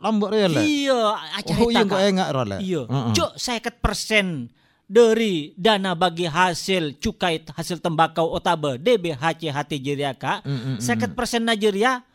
lambok 0.00 0.28
ya 0.32 0.46
iya 0.62 1.00
acara 1.36 1.60
oh 1.62 1.68
iya 1.70 1.82
kok 1.84 1.96
Kak. 1.98 2.10
enggak 2.10 2.28
Iya, 2.62 2.80
cuk 3.12 3.30
saya 3.36 3.60
persen 3.70 4.50
dari 4.86 5.50
dana 5.58 5.98
bagi 5.98 6.30
hasil 6.30 7.02
cukai 7.02 7.42
hasil 7.42 7.82
tembakau 7.82 8.30
otabe 8.30 8.78
DBHCHT 8.78 9.82
Jeria 9.82 10.14
kak, 10.14 10.46
Mm, 10.46 10.50
mm, 10.50 10.62
mm. 10.62 10.78
seket 10.78 11.10
persen 11.18 11.42
Nigeria 11.42 12.06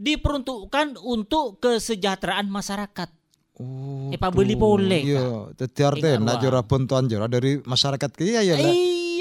diperuntukkan 0.00 0.98
untuk 0.98 1.60
kesejahteraan 1.60 2.48
masyarakat. 2.48 3.08
Oh, 3.54 4.10
Pak 4.10 4.34
Beli 4.34 4.58
boleh, 4.58 5.06
Iya, 5.06 5.54
teti 5.54 5.86
arte 5.86 6.18
Ingat, 6.18 6.26
nak 6.26 6.34
Wak. 6.34 6.42
jura 6.42 6.60
bantuan 6.66 7.06
jura 7.06 7.30
dari 7.30 7.62
masyarakat 7.62 8.10
kia 8.18 8.42
ya 8.42 8.58
le. 8.58 8.72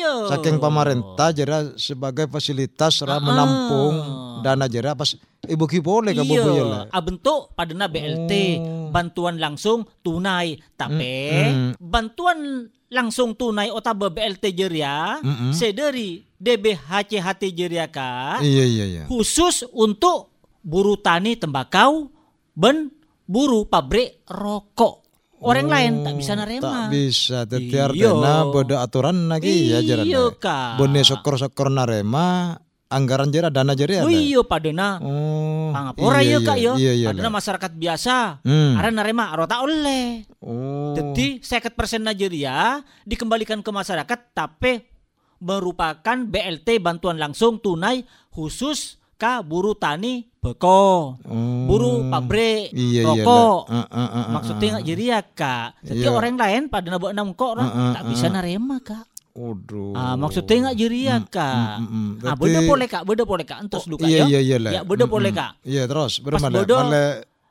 Iya. 0.04 0.36
Saking 0.36 0.60
pemerintah 0.60 1.32
jera 1.32 1.60
sebagai 1.80 2.28
fasilitas 2.28 3.00
ra 3.02 3.24
menampung 3.24 3.96
dana 4.44 4.68
jera 4.68 4.92
pas 4.92 5.16
ibu 5.48 5.64
ki 5.64 5.80
boleh 5.80 6.12
ka 6.12 6.28
bobo 6.28 6.50
le. 6.52 6.60
Iya, 6.60 6.92
ah, 6.92 7.02
bentuk 7.04 7.56
padana 7.56 7.88
BLT, 7.88 8.32
Oh. 8.60 8.92
bantuan 8.92 9.40
langsung 9.40 9.88
tunai. 10.04 10.60
Tapi 10.76 11.16
Mm-mm. 11.32 11.70
bantuan 11.80 12.68
langsung 12.92 13.34
tunai 13.34 13.72
otabe 13.72 14.12
BLT 14.12 14.52
jeria, 14.52 15.24
Mm-mm. 15.24 15.56
sederi 15.56 16.22
DBHCHT 16.36 17.56
jeria 17.56 17.88
kak, 17.88 18.44
Iya 18.44 18.66
iya 18.68 18.86
iya. 18.86 19.04
khusus 19.08 19.64
untuk 19.72 20.36
buruh 20.60 21.00
tani 21.00 21.40
tembakau 21.40 22.12
ben 22.54 22.92
buruh 23.24 23.64
pabrik 23.64 24.20
rokok. 24.28 25.03
Orang 25.44 25.68
lain 25.68 25.92
tak 26.02 26.14
bisa 26.16 26.34
Tak 26.34 26.40
nerima. 26.42 26.88
bisa 26.88 27.44
teti 27.44 27.68
Iya. 27.70 27.86
arte 27.86 28.08
na 28.16 28.34
bodo 28.46 28.76
aturan 28.76 29.28
lagi 29.28 29.70
ya 29.70 29.80
jera. 29.80 30.02
Iya. 30.02 30.32
Kak. 30.34 30.80
Bone 30.80 31.02
sokor-sokor 31.02 31.68
narema 31.68 32.56
anggaran 32.88 33.28
jera 33.28 33.50
dana 33.50 33.74
jera 33.74 34.02
Oh 34.02 34.08
le. 34.08 34.16
iya 34.16 34.40
padana. 34.42 34.98
Oh. 34.98 35.70
Pangapora 35.70 36.22
ya 36.22 36.40
kak 36.40 36.58
ya. 36.58 36.74
Iya 36.74 36.92
iya. 36.96 37.08
Padana 37.10 37.28
le. 37.28 37.36
masyarakat 37.36 37.72
biasa. 37.74 38.16
Hmm. 38.42 38.74
Ada 38.78 38.90
nerima 38.90 39.30
aro 39.30 39.44
tak 39.44 39.62
oleh. 39.62 40.24
Oh. 40.40 40.94
Jadi 40.94 41.42
seket 41.42 41.74
persen 41.74 42.02
Nigeria 42.02 42.78
dikembalikan 43.04 43.60
ke 43.60 43.70
masyarakat 43.70 44.20
tapi 44.32 44.80
merupakan 45.38 46.18
BLT 46.24 46.80
bantuan 46.80 47.20
langsung 47.20 47.60
tunai 47.60 48.02
khusus 48.30 49.03
ka 49.16 49.40
buruh 49.40 49.74
tani 49.74 50.28
beko, 50.38 51.16
Oh. 51.24 51.64
buruh 51.66 52.04
pabrik, 52.08 52.76
Iya, 52.76 53.08
iya, 53.08 53.24
rokok. 53.24 53.60
Ah, 53.66 53.76
ah, 53.80 53.88
ah, 53.88 54.10
ah, 54.12 54.26
Maksudnya 54.34 54.68
nggak 54.76 54.86
jadi 54.86 55.04
ya 55.08 55.20
kak. 55.24 55.68
Jadi 55.82 56.04
Iya. 56.04 56.12
orang 56.12 56.36
lain 56.36 56.62
pada 56.68 56.88
nabok 56.88 57.12
enam 57.12 57.32
kok 57.32 57.50
orang 57.54 57.68
Ah, 57.68 57.80
ah, 57.80 57.92
tak 57.96 58.04
bisa 58.12 58.26
ah. 58.28 58.32
nerima 58.36 58.76
kak. 58.78 59.06
Waduh. 59.34 59.96
Ah, 59.96 60.14
maksudnya 60.14 60.58
nggak 60.68 60.78
jadi 60.78 61.00
ya 61.00 61.18
kak. 61.24 61.76
mm, 61.80 61.88
mm. 61.88 62.10
Ah, 62.22 62.36
Berarti- 62.36 62.42
beda 62.44 62.60
boleh 62.62 62.88
kak, 62.88 63.04
beda 63.04 63.24
boleh 63.24 63.46
kak. 63.48 63.58
Entus 63.62 63.84
dulu 63.88 63.98
kak 63.98 64.08
iya, 64.08 64.20
ya. 64.20 64.26
iya, 64.28 64.40
iya. 64.60 64.70
Ya, 64.70 64.82
beda 64.84 65.06
Mm, 65.06 65.12
boleh 65.12 65.32
mm. 65.32 65.40
kak. 65.40 65.52
Iya, 65.64 65.84
terus 65.88 66.14
Pas 66.14 66.24
bermana? 66.28 66.56
bodo, 66.60 66.76
Male 66.78 67.06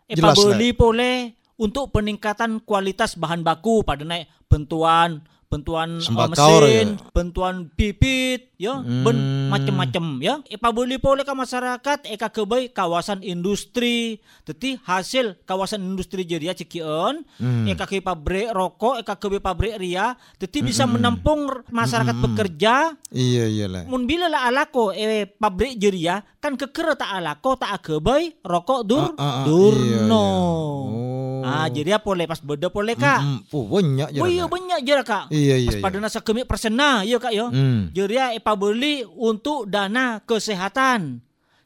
Eh, 0.05 0.15
jelas 0.15 0.37
boleh 0.77 1.17
untuk 1.57 1.89
peningkatan 1.89 2.61
kualitas 2.61 3.17
bahan 3.17 3.41
baku 3.41 3.81
pada 3.81 4.05
naik 4.05 4.29
bentuan 4.45 5.25
bentuan 5.53 6.01
uh, 6.01 6.27
mesin, 6.27 6.97
ya? 6.97 7.13
bentuan 7.13 7.69
bibit, 7.69 8.49
ya, 8.57 8.81
ben 8.81 9.13
Hmm. 9.13 9.53
macam-macam 9.53 10.05
ya. 10.19 10.41
Epa 10.49 10.73
beli 10.73 10.97
boleh 10.97 11.21
ke 11.21 11.31
masyarakat, 11.31 12.09
eka 12.09 12.33
kebai 12.33 12.73
kawasan 12.73 13.21
industri, 13.21 14.17
teti 14.43 14.81
hasil 14.81 15.37
kawasan 15.45 15.85
industri 15.85 16.25
jadi 16.25 16.49
ya 16.49 16.55
cikion, 16.57 17.21
Hmm. 17.37 17.69
eka 17.69 17.85
ke 17.85 18.01
pabrik 18.01 18.49
rokok, 18.49 18.97
eka 18.99 19.15
ke 19.15 19.37
pabrik 19.37 19.77
ria, 19.77 20.17
teti 20.37 20.65
bisa 20.65 20.89
menampung 20.89 21.45
masyarakat 21.69 22.17
Hmm. 22.17 22.25
bekerja, 22.25 22.75
Iya, 23.13 23.45
iya 23.45 23.67
lah. 23.69 23.85
mun 23.85 24.09
bila 24.09 24.27
lah 24.27 24.49
alako 24.49 24.89
eh 24.89 25.29
pabrik 25.29 25.77
jeria 25.77 26.25
kan 26.39 26.57
keker 26.57 26.97
tak 26.97 27.13
alako 27.13 27.55
tak 27.55 27.77
akebai 27.77 28.33
rokok 28.41 28.81
dur 28.83 29.05
Ah, 29.15 29.21
ah, 29.21 29.33
ah, 29.35 29.45
durno. 29.45 29.77
iya, 29.77 30.01
iya. 30.01 30.03
Oh. 30.09 31.02
Ah 31.45 31.67
jadi 31.69 31.99
apa 31.99 32.07
boleh 32.07 32.27
pas 32.27 32.41
beda 32.41 32.69
boleh 32.71 32.95
kak. 32.95 33.21
Mm, 33.21 33.31
mm. 33.43 33.55
Oh, 33.55 33.65
banyak 33.67 34.09
je. 34.15 34.21
Oh 34.23 34.29
iya 34.29 34.45
banyak 34.47 34.79
je 34.87 34.93
lah 34.95 35.07
kak. 35.07 35.25
Iya, 35.31 35.55
iya, 35.59 35.69
Pas 35.69 35.77
iya. 35.79 35.85
pada 35.85 35.97
nasa 35.99 36.19
kemik 36.23 36.47
persena 36.47 37.03
ya 37.03 37.17
kak 37.19 37.33
ya. 37.35 37.47
Hmm. 37.51 37.91
Jeria 37.91 38.35
epa 38.35 38.53
beli 38.55 39.03
untuk 39.05 39.67
dana 39.67 40.21
kesehatan. 40.25 41.23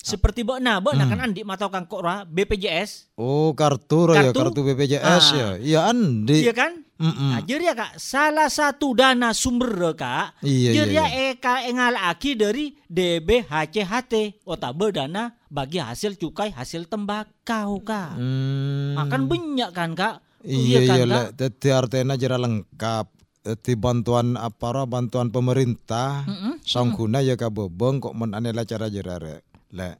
Seperti 0.07 0.47
bak 0.47 0.63
na, 0.63 0.79
bak 0.79 0.95
na 0.95 1.03
kan 1.05 1.19
andi 1.19 1.43
matau 1.43 1.67
kang 1.67 1.83
kok 1.83 1.99
ra 1.99 2.23
BPJS, 2.23 3.11
Oh, 3.19 3.51
kartu, 3.53 4.07
ya, 4.09 4.31
Kartu? 4.31 4.39
kartu 4.39 4.61
BPJS 4.63 5.03
Ah. 5.03 5.35
ya. 5.35 5.49
Iya, 5.59 5.81
Andi. 5.91 6.47
iya 6.47 6.55
kan? 6.55 6.87
Mm-mm. 6.97 7.35
Nah, 7.35 7.43
jeria 7.43 7.75
kak, 7.75 7.99
salah 7.99 8.47
satu 8.47 8.95
dana 8.95 9.35
sumber 9.35 9.69
kak, 9.93 10.39
Iya, 10.41 10.47
iya, 10.47 10.71
jeria 10.73 11.05
iya. 11.05 11.35
eka 11.35 11.67
engal 11.67 11.99
aki 11.99 12.39
dari 12.39 12.79
DBHCHT, 12.87 14.47
otabe 14.47 14.95
dana 14.95 15.35
bagi 15.47 15.77
hasil 15.77 16.15
cukai 16.15 16.55
hasil 16.55 16.87
tembakau 16.87 17.83
kak. 17.83 18.15
Hmm. 18.15 18.95
Makan 18.95 19.27
banyak 19.27 19.71
kan 19.75 19.93
kak? 19.93 20.23
Iya, 20.41 20.87
kan 20.87 20.97
iya 20.97 20.97
kak? 20.97 21.11
lah. 21.11 21.25
Jadi 21.35 21.69
artinya 21.69 22.15
jera 22.15 22.39
lengkap. 22.39 23.07
Jadi 23.45 23.79
bantuan 23.79 24.35
apa 24.35 24.83
bantuan 24.85 25.31
pemerintah 25.31 26.27
Mm-mm. 26.27 26.59
sangguna 26.63 27.23
ya 27.23 27.35
ka 27.35 27.47
bobong 27.47 28.03
kok 28.03 28.11
men 28.11 28.35
anela 28.35 28.67
cara 28.67 28.91
jera 28.91 29.23
Le. 29.71 29.99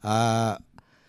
Ah 0.00 0.56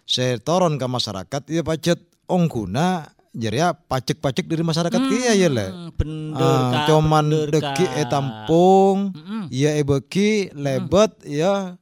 saya 0.03 0.35
turun 0.37 0.75
ke 0.75 0.85
masyarakat 0.85 1.41
ya 1.47 1.63
pacet 1.63 1.97
ongguna 2.27 3.07
jadi 3.33 3.65
ya 3.65 3.69
pajak-pajak 3.73 4.45
dari 4.45 4.61
masyarakat 4.61 5.01
kia 5.09 5.33
ya 5.33 5.49
le. 5.49 5.67
Hmm, 5.67 5.89
bener 5.97 6.37
Ah, 6.37 6.69
kak. 6.69 6.85
cuman 6.85 7.25
deki 7.49 7.85
e 7.97 8.03
tampung, 8.05 9.09
Mm-mm. 9.09 9.43
ya 9.49 9.73
e 9.73 9.81
beki 9.81 10.53
lebet 10.53 11.17
ya 11.25 11.73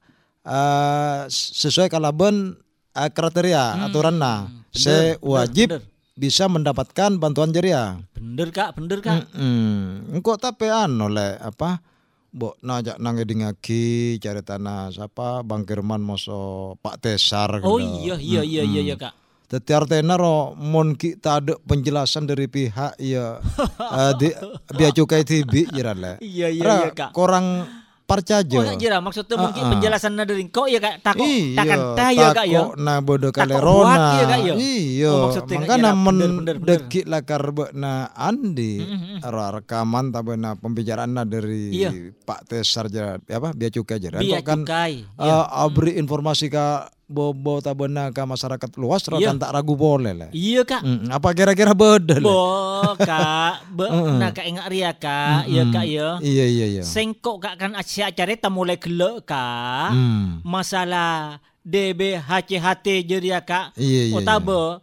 ah, 0.42 1.28
sesuai 1.28 1.92
kalaban 1.92 2.56
ah, 2.96 3.12
kriteria 3.12 3.84
aturanna. 3.84 4.48
Se 4.72 5.20
bener, 5.20 5.20
wajib 5.20 5.68
bener. 5.76 5.84
bisa 6.16 6.48
mendapatkan 6.48 7.20
bantuan 7.20 7.52
jeria. 7.52 8.00
Bener 8.16 8.48
kak, 8.50 8.80
bener 8.80 9.04
kak. 9.04 9.28
Mm 9.36 10.16
Engkau 10.16 10.40
tapi 10.40 10.72
anu 10.72 11.12
le 11.12 11.36
apa? 11.36 11.84
Mbok 12.32 12.64
najak 12.64 12.96
nang 12.96 13.20
ngedingaki 13.20 14.16
cari 14.24 14.40
tanah 14.40 14.88
siapa 14.88 15.44
Bang 15.44 15.68
Kirman 15.68 16.00
moso 16.00 16.74
Pak 16.80 17.04
Tesar 17.04 17.60
Oh 17.60 17.76
gitu. 17.76 18.08
iya 18.08 18.16
iya 18.16 18.42
iya 18.48 18.64
iya 18.64 18.82
iya 18.88 18.96
kak. 18.96 19.12
Tetapi 19.52 19.72
artinya 19.76 20.16
ro 20.16 20.56
mon 20.56 20.96
kita 20.96 21.44
ada 21.44 21.60
penjelasan 21.60 22.24
dari 22.24 22.48
pihak 22.48 22.96
ya 23.04 23.44
eh, 24.00 24.12
di 24.16 24.32
biaya 24.72 24.96
cukai 24.96 25.28
tibi 25.28 25.68
jira 25.76 25.92
le. 25.92 26.24
Iya 26.24 26.48
iya 26.48 26.88
iya 26.88 26.92
kak. 26.96 27.12
Korang 27.12 27.68
parcajo. 28.12 28.60
Oh 28.60 28.76
jira 28.76 29.00
maksudnya 29.00 29.36
mungkin 29.40 29.64
Ah, 29.64 29.70
penjelasan 29.72 30.20
dari 30.20 30.44
kau 30.48 30.68
ya 30.68 30.78
kak 30.78 31.00
takut 31.00 31.24
takkan 31.56 31.80
ya 32.12 32.28
kak 32.30 32.46
ya. 32.46 32.60
takok 32.60 32.74
na 32.76 32.94
bodo 33.00 33.30
kalerona. 33.32 34.08
ya, 34.14 34.26
Kak, 34.28 34.40
ya? 34.44 34.54
Iya, 34.54 35.12
Oh, 35.12 35.32
bener, 35.32 36.32
bener. 36.36 36.56
dekik 36.60 37.06
lakar 37.08 37.42
na 37.72 38.12
Andi 38.12 38.84
ra 39.22 39.48
rekaman 39.52 40.12
tapi 40.12 40.36
na 40.36 40.54
pembicaraan 40.54 41.12
na 41.12 41.24
dari 41.24 41.72
Iya. 41.72 42.12
Pak 42.22 42.48
Tesar 42.48 42.92
jera 42.92 43.16
apa 43.18 43.56
biaya 43.56 43.72
cukai 43.72 43.98
jera. 43.98 44.20
Biaya 44.20 44.44
kan 44.44 44.62
cukai. 44.62 45.08
eh, 45.08 45.24
Iya. 45.24 45.48
abri 45.48 45.96
informasi 45.96 46.48
ka 46.48 46.92
bobo 47.12 47.60
tabena 47.60 48.08
ke 48.10 48.24
masyarakat 48.24 48.70
luas 48.80 49.04
ra 49.12 49.20
Iya. 49.20 49.36
kan 49.36 49.38
tak 49.44 49.52
ragu 49.52 49.76
boleh 49.76 50.16
le. 50.16 50.28
Iya 50.32 50.64
kak. 50.64 50.82
Mm, 50.82 51.12
apa 51.12 51.28
kira-kira 51.36 51.76
beda 51.76 52.18
le? 52.18 52.26
Bo 52.26 52.96
kak, 52.96 53.68
be, 53.78 53.86
nah 53.92 54.32
kak 54.32 54.48
ingat 54.48 54.66
ria 54.72 54.92
kak, 54.96 55.52
ya 55.52 55.68
kak 55.68 55.86
ya. 55.86 56.10
Iya 56.24 56.46
iya 56.48 56.66
iya. 56.80 56.84
Sengkok 56.88 57.44
kak 57.44 57.56
kan 57.60 57.76
acara 57.76 58.08
acara 58.10 58.32
tak 58.40 58.52
mulai 58.56 58.80
gelek 58.80 59.28
kak. 59.28 59.92
Hmm. 59.92 60.40
Masalah 60.48 61.44
DBHCHT 61.62 62.88
jadi 63.04 63.28
ya 63.38 63.40
kak. 63.44 63.76
Iya 63.76 64.02
iya. 64.10 64.16
Otabe 64.16 64.80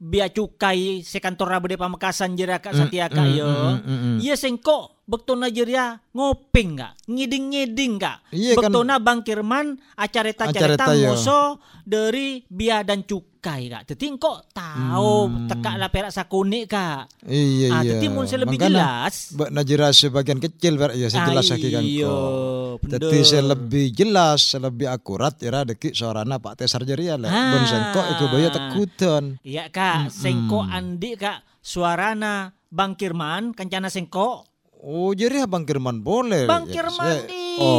biaya 0.00 0.32
cukai 0.32 1.04
sekantor 1.04 1.52
rabe 1.52 1.68
de 1.68 1.76
pamekasan 1.76 2.32
jadi 2.32 2.56
kak 2.56 2.72
setia 2.72 3.12
kak 3.12 3.20
mm, 3.20 3.36
yo. 3.36 3.48
mm, 3.48 3.80
mm, 3.84 3.98
mm. 4.00 4.16
Iya 4.24 4.34
sengkok 4.36 4.99
bektona 5.10 5.50
jeria 5.50 5.98
ngoping 6.14 6.78
kak, 6.78 6.94
ngiding-ngiding 7.04 7.98
kak. 7.98 8.22
Iya 8.30 8.54
kan. 8.54 8.70
bektona 8.70 9.02
Bang 9.02 9.20
Kirman 9.20 9.74
acareta 9.92 10.46
Acareta, 10.46 10.86
acareta 10.86 10.94
yo. 10.94 11.10
moso 11.10 11.40
dari 11.82 12.46
biaya 12.46 12.86
dan 12.86 13.02
cukai 13.02 13.66
kak. 13.66 13.90
Jadi 13.90 14.06
kok 14.14 14.54
tahu 14.54 15.12
tekak 15.50 15.74
lah 15.74 15.90
perak 15.90 16.14
sakuni 16.14 16.64
kak. 16.64 17.10
Iya 17.26 17.68
Ah, 17.68 17.82
iya. 17.82 17.98
jadi 17.98 18.06
mun 18.06 18.24
saya 18.24 18.46
lebih 18.46 18.62
jelas. 18.62 19.34
Mbak 19.34 19.50
Najira 19.50 19.88
sebagian 19.90 20.38
kecil 20.38 20.78
ber 20.78 20.94
ya 20.94 21.10
saya 21.10 21.26
jelas 21.26 21.44
Ah, 21.44 21.52
lagi 21.52 21.68
kan 21.68 21.82
iya, 21.82 22.06
kok. 22.06 22.78
Jadi 22.86 23.16
saya 23.20 23.42
lebih 23.44 23.86
jelas, 23.90 24.38
saya 24.46 24.70
lebih 24.70 24.86
akurat 24.86 25.34
ya 25.36 25.66
deki 25.66 25.90
suarana 25.90 26.38
Pak 26.38 26.62
Tesar 26.62 26.86
Jeria 26.86 27.18
lah. 27.18 27.28
Ah. 27.28 27.66
Sengkok 27.66 28.06
iku 28.08 28.24
baya 28.30 28.48
tekutan. 28.48 29.24
Iya 29.42 29.66
kak, 29.68 30.06
sengko 30.08 30.62
andi 30.62 31.18
kak 31.18 31.42
suarana 31.60 32.54
Bang 32.70 32.94
Kirman 32.94 33.50
kencana 33.50 33.90
sengko 33.90 34.46
Oh 34.80 35.12
jadi 35.12 35.40
ya 35.40 35.46
Bang 35.46 35.62
Kirman 35.62 36.00
boleh. 36.00 36.44
Bang 36.44 36.64
Ya, 36.64 36.72
Kirman 36.74 36.96
saya- 36.96 37.28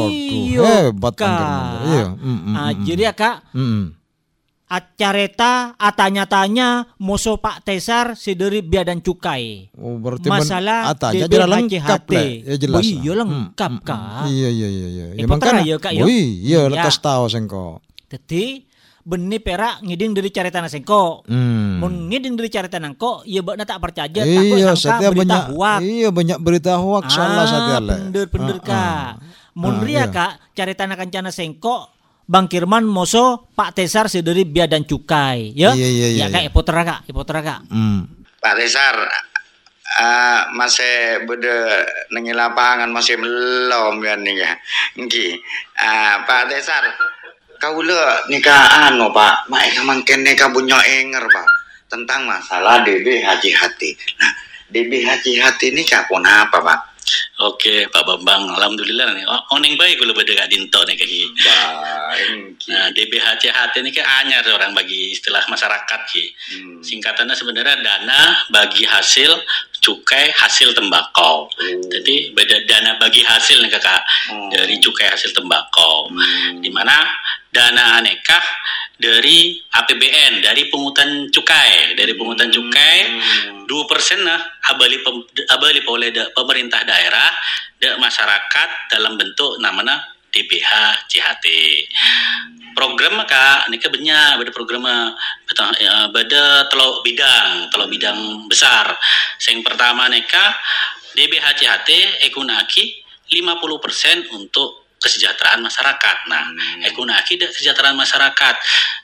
iyo, 0.08 0.62
Aduh, 0.62 0.70
hebat 0.86 1.12
Bang. 1.12 1.34
Kirman. 1.34 1.62
Iya. 1.84 2.06
mm, 2.08 2.22
mm, 2.22 2.54
Ah, 2.54 2.70
mm, 2.70 2.82
jadi 2.84 3.02
ya 3.02 3.12
kak, 3.12 3.36
mm. 3.50 3.82
acareta 4.68 5.52
atanya-tanya 5.76 6.68
musuh 6.96 7.36
Pak 7.36 7.60
Tesar 7.62 8.14
sederi 8.14 8.62
bea 8.62 8.82
dan 8.82 8.98
cukai. 8.98 9.68
Oh 9.74 9.98
berarti 9.98 10.26
Masalah 10.26 10.88
atanya 10.88 11.26
jelas 11.26 11.48
lengkap 11.50 12.02
lah. 12.08 12.24
Ya 12.40 12.56
jelas. 12.56 12.78
Oh, 12.78 12.82
iya, 12.82 13.12
lah. 13.12 13.16
lengkap, 13.20 13.70
Mm, 13.70 13.76
mm, 13.76 13.84
Kak. 13.84 14.00
mm. 14.00 14.26
Iya 14.28 14.48
iya 14.48 14.68
iya 14.70 14.86
iya. 14.88 15.04
Yo. 15.12 15.26
Oh 15.98 16.08
iya, 16.08 16.24
Iya. 16.40 16.60
lekas 16.70 16.96
tahu 16.98 17.24
sengko. 17.26 17.82
Jadi 18.08 18.64
benih 19.02 19.42
perak 19.42 19.82
ngiding 19.82 20.14
dari 20.14 20.30
careta 20.30 20.62
nasengko. 20.62 21.26
Hmm. 21.26 21.82
Mun 21.82 22.06
ngiding 22.06 22.38
dari 22.38 22.48
careta 22.48 22.78
nangko, 22.78 23.26
iya 23.26 23.42
bakna 23.42 23.66
tak 23.66 23.82
percaya 23.82 24.06
takut 24.08 24.56
Iya, 24.56 24.78
sangka 24.78 25.02
setiap 25.02 25.10
berita 25.10 25.22
banyak 25.26 25.42
huak. 25.50 25.78
iya 25.82 26.08
banyak 26.14 26.38
berita 26.38 26.72
hoax 26.78 27.04
salah 27.10 27.46
satu 27.46 27.70
Ah, 27.72 27.80
bener 27.82 28.26
bener 28.30 28.56
kak. 28.62 29.10
Mun 29.58 29.74
Ah, 29.78 29.84
ria 29.84 29.96
iya. 29.98 30.04
kak, 30.08 30.32
careta 30.54 30.86
kancana 30.86 31.28
sengko, 31.28 31.90
Bang 32.24 32.46
Kirman 32.46 32.86
moso 32.86 33.50
Pak 33.52 33.74
Tesar 33.76 34.06
sederi 34.06 34.46
bea 34.46 34.70
dan 34.70 34.86
cukai. 34.86 35.50
Ya, 35.52 35.74
Iya, 35.74 35.88
iya, 35.90 36.08
iya, 36.08 36.24
ya 36.24 36.26
kak, 36.30 36.42
iya. 36.46 36.48
ipotera 36.48 36.82
kak, 36.86 37.00
ipotera 37.04 37.40
kak. 37.42 37.60
Hmm. 37.68 38.06
Pak 38.38 38.54
Tesar 38.56 38.96
ah, 39.92 40.48
masih 40.54 41.26
beda 41.26 41.84
nengi 42.14 42.32
lapangan 42.32 42.88
masih 42.88 43.18
belum 43.18 43.98
kan 43.98 44.18
nih 44.22 44.34
ya. 44.40 44.50
Nggih. 44.96 45.32
Ah, 45.76 46.22
Pak 46.24 46.48
Tesar 46.48 46.86
kau 47.62 47.78
le 47.78 48.26
nikah 48.26 48.90
anu 48.90 49.14
Pak, 49.14 49.46
mak 49.46 49.70
mangken 49.86 50.26
nikah 50.26 50.50
bunyo 50.50 50.74
enger 50.82 51.22
Pak 51.30 51.48
tentang 51.86 52.26
masalah 52.26 52.82
DBHCHT. 52.82 53.82
Nah, 54.18 54.32
DBHCHT 54.74 55.70
ini 55.70 55.86
kapon 55.86 56.26
apa 56.26 56.58
Pak? 56.58 56.80
Oke, 57.42 57.86
Pak 57.90 58.02
Bambang. 58.02 58.50
Alhamdulillah 58.58 59.14
nih. 59.14 59.26
Oh, 59.26 59.58
oning 59.58 59.74
baik 59.74 59.98
kalau 59.98 60.14
beda 60.14 60.32
gak 60.38 60.50
dinto 60.50 60.80
nih 60.86 60.94
kayak 60.94 61.28
Baik. 61.42 62.58
Nah, 62.70 62.86
DBHCHT 62.94 63.74
ini 63.82 63.90
kan 63.94 64.06
anyar 64.22 64.46
orang 64.50 64.74
bagi 64.74 65.14
istilah 65.14 65.42
masyarakat 65.46 66.00
ki. 66.10 66.24
Hmm. 66.56 66.78
Singkatannya 66.82 67.34
sebenarnya 67.34 67.78
dana 67.82 68.20
bagi 68.50 68.86
hasil 68.86 69.38
cukai 69.82 70.30
hasil 70.30 70.70
tembakau. 70.72 71.50
Jadi 71.90 72.30
beda 72.30 72.62
dana 72.64 72.96
bagi 72.96 73.20
hasil 73.20 73.58
nih 73.58 73.68
kakak 73.68 74.02
Oh. 74.30 74.48
dari 74.48 74.78
cukai 74.78 75.10
hasil 75.10 75.34
tembakau. 75.34 76.06
Hmm. 76.08 76.62
Di 76.62 76.70
mana 76.70 77.02
dana 77.50 77.98
aneka 77.98 78.38
dari 78.94 79.58
APBN 79.68 80.40
dari 80.40 80.70
pungutan 80.70 81.26
cukai 81.28 81.98
dari 81.98 82.14
pungutan 82.14 82.48
cukai 82.48 82.96
Hmm. 83.02 83.66
dua 83.66 83.82
persen 83.84 84.22
nah 84.22 84.38
abali 84.70 85.02
pem, 85.02 85.16
abali 85.50 85.82
oleh 85.82 86.14
da- 86.14 86.30
pemerintah 86.30 86.86
daerah 86.86 87.34
dan 87.76 87.98
masyarakat 87.98 88.68
dalam 88.88 89.18
bentuk 89.18 89.58
namanya 89.58 89.98
DBH 90.32 90.70
CHT 91.06 91.46
program 92.72 93.20
maka 93.20 93.68
ini 93.68 93.76
banyak 93.76 94.40
ada 94.40 94.52
program 94.52 94.88
betul 95.44 95.68
ya, 95.76 96.08
beda 96.08 96.72
telok 96.72 97.04
bidang 97.04 97.68
telok 97.68 97.92
bidang 97.92 98.48
besar 98.48 98.96
yang 99.44 99.60
pertama 99.60 100.08
neka 100.08 100.56
DBH 101.12 101.60
CHT 101.60 101.90
ekunaki 102.32 103.04
50% 103.28 104.28
untuk 104.36 104.82
kesejahteraan 105.02 105.58
masyarakat. 105.66 106.16
Nah, 106.30 106.46
Hmm. 106.46 106.86
ekunaki 106.86 107.34
kesejahteraan 107.34 107.98
masyarakat. 107.98 108.54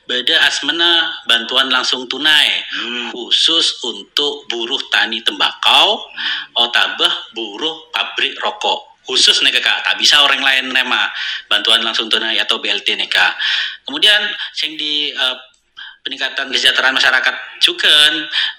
Beda 0.07 0.47
asmena 0.47 1.11
bantuan 1.27 1.67
langsung 1.69 2.07
tunai 2.07 2.63
Hmm. 2.71 3.11
khusus 3.11 3.83
untuk 3.83 4.47
buruh 4.47 4.79
tani 4.95 5.21
tembakau 5.27 6.07
otabah 6.55 7.35
buruh 7.35 7.91
pabrik 7.91 8.39
rokok 8.39 8.98
khusus 9.09 9.41
nih 9.41 9.57
kak. 9.57 9.81
Tak 9.88 9.97
bisa 9.97 10.21
orang 10.21 10.45
lain 10.45 10.69
nema 10.69 11.09
bantuan 11.49 11.81
langsung 11.81 12.12
tunai 12.12 12.37
atau 12.37 12.61
BLT 12.61 13.00
nih 13.00 13.09
kak. 13.09 13.33
Kemudian 13.88 14.21
yang 14.61 14.73
di 14.77 15.09
eh, 15.17 15.37
peningkatan 16.05 16.53
kesejahteraan 16.53 16.93
masyarakat 16.93 17.35
juga 17.65 17.88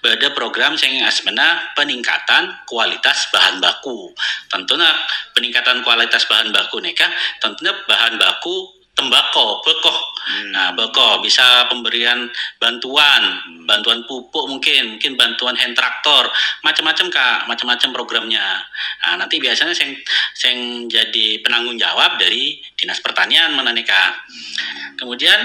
ada 0.02 0.30
program 0.34 0.74
yang 0.82 1.06
asmena 1.06 1.74
peningkatan 1.78 2.66
kualitas 2.66 3.30
bahan 3.30 3.62
baku. 3.62 4.10
Tentunya 4.50 4.90
peningkatan 5.38 5.86
kualitas 5.86 6.26
bahan 6.26 6.50
baku 6.50 6.82
nih 6.82 6.98
kak. 6.98 7.14
Tentunya 7.38 7.78
bahan 7.86 8.18
baku 8.18 8.79
tembakau 9.00 9.64
bekoh 9.64 9.98
nah 10.52 10.76
bekoh 10.76 11.24
bisa 11.24 11.66
pemberian 11.72 12.28
bantuan 12.60 13.40
bantuan 13.64 14.04
pupuk 14.04 14.46
mungkin 14.52 15.00
mungkin 15.00 15.16
bantuan 15.16 15.56
hand 15.56 15.74
traktor 15.74 16.28
macam-macam 16.62 17.08
kak 17.08 17.38
macam-macam 17.48 17.90
programnya 17.96 18.60
nah, 19.08 19.16
nanti 19.16 19.40
biasanya 19.40 19.72
yang 19.80 19.92
yang 20.44 20.58
jadi 20.92 21.40
penanggung 21.40 21.80
jawab 21.80 22.20
dari 22.20 22.60
dinas 22.76 23.00
pertanian 23.00 23.56
mana 23.56 23.72
nih 23.72 23.88
kak 23.88 24.12
kemudian 25.00 25.40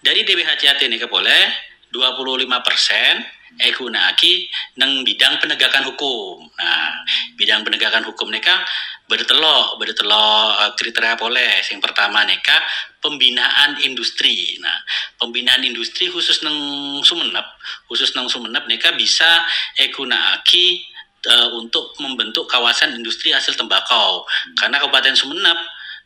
dari 0.00 0.24
DBHCAT 0.24 0.80
ini 0.86 0.96
boleh 1.04 1.42
25 1.90 2.46
persen 2.62 3.20
ekunaki 3.58 4.46
nang 4.78 5.02
bidang 5.02 5.42
penegakan 5.42 5.90
hukum. 5.90 6.46
Nah, 6.54 7.02
bidang 7.34 7.66
penegakan 7.66 8.06
hukum 8.06 8.30
neka 8.30 8.62
bertelok, 9.10 9.74
bertelok 9.82 10.78
kriteria 10.78 11.18
boleh. 11.18 11.58
Yang 11.66 11.80
pertama 11.82 12.22
neka 12.22 12.62
pembinaan 13.00 13.80
industri. 13.80 14.56
Nah, 14.60 14.76
pembinaan 15.16 15.64
industri 15.64 16.12
khusus 16.12 16.44
nang 16.44 16.56
Sumenep, 17.00 17.44
khusus 17.88 18.12
nang 18.12 18.28
Sumenep 18.28 18.68
neka 18.68 18.92
bisa 18.94 19.44
ekunaki 19.76 20.84
eh, 21.26 21.48
untuk 21.56 21.96
membentuk 22.00 22.48
kawasan 22.48 22.96
industri 22.96 23.32
hasil 23.32 23.56
tembakau. 23.56 24.24
Karena 24.60 24.80
Kabupaten 24.80 25.16
Sumenep 25.16 25.58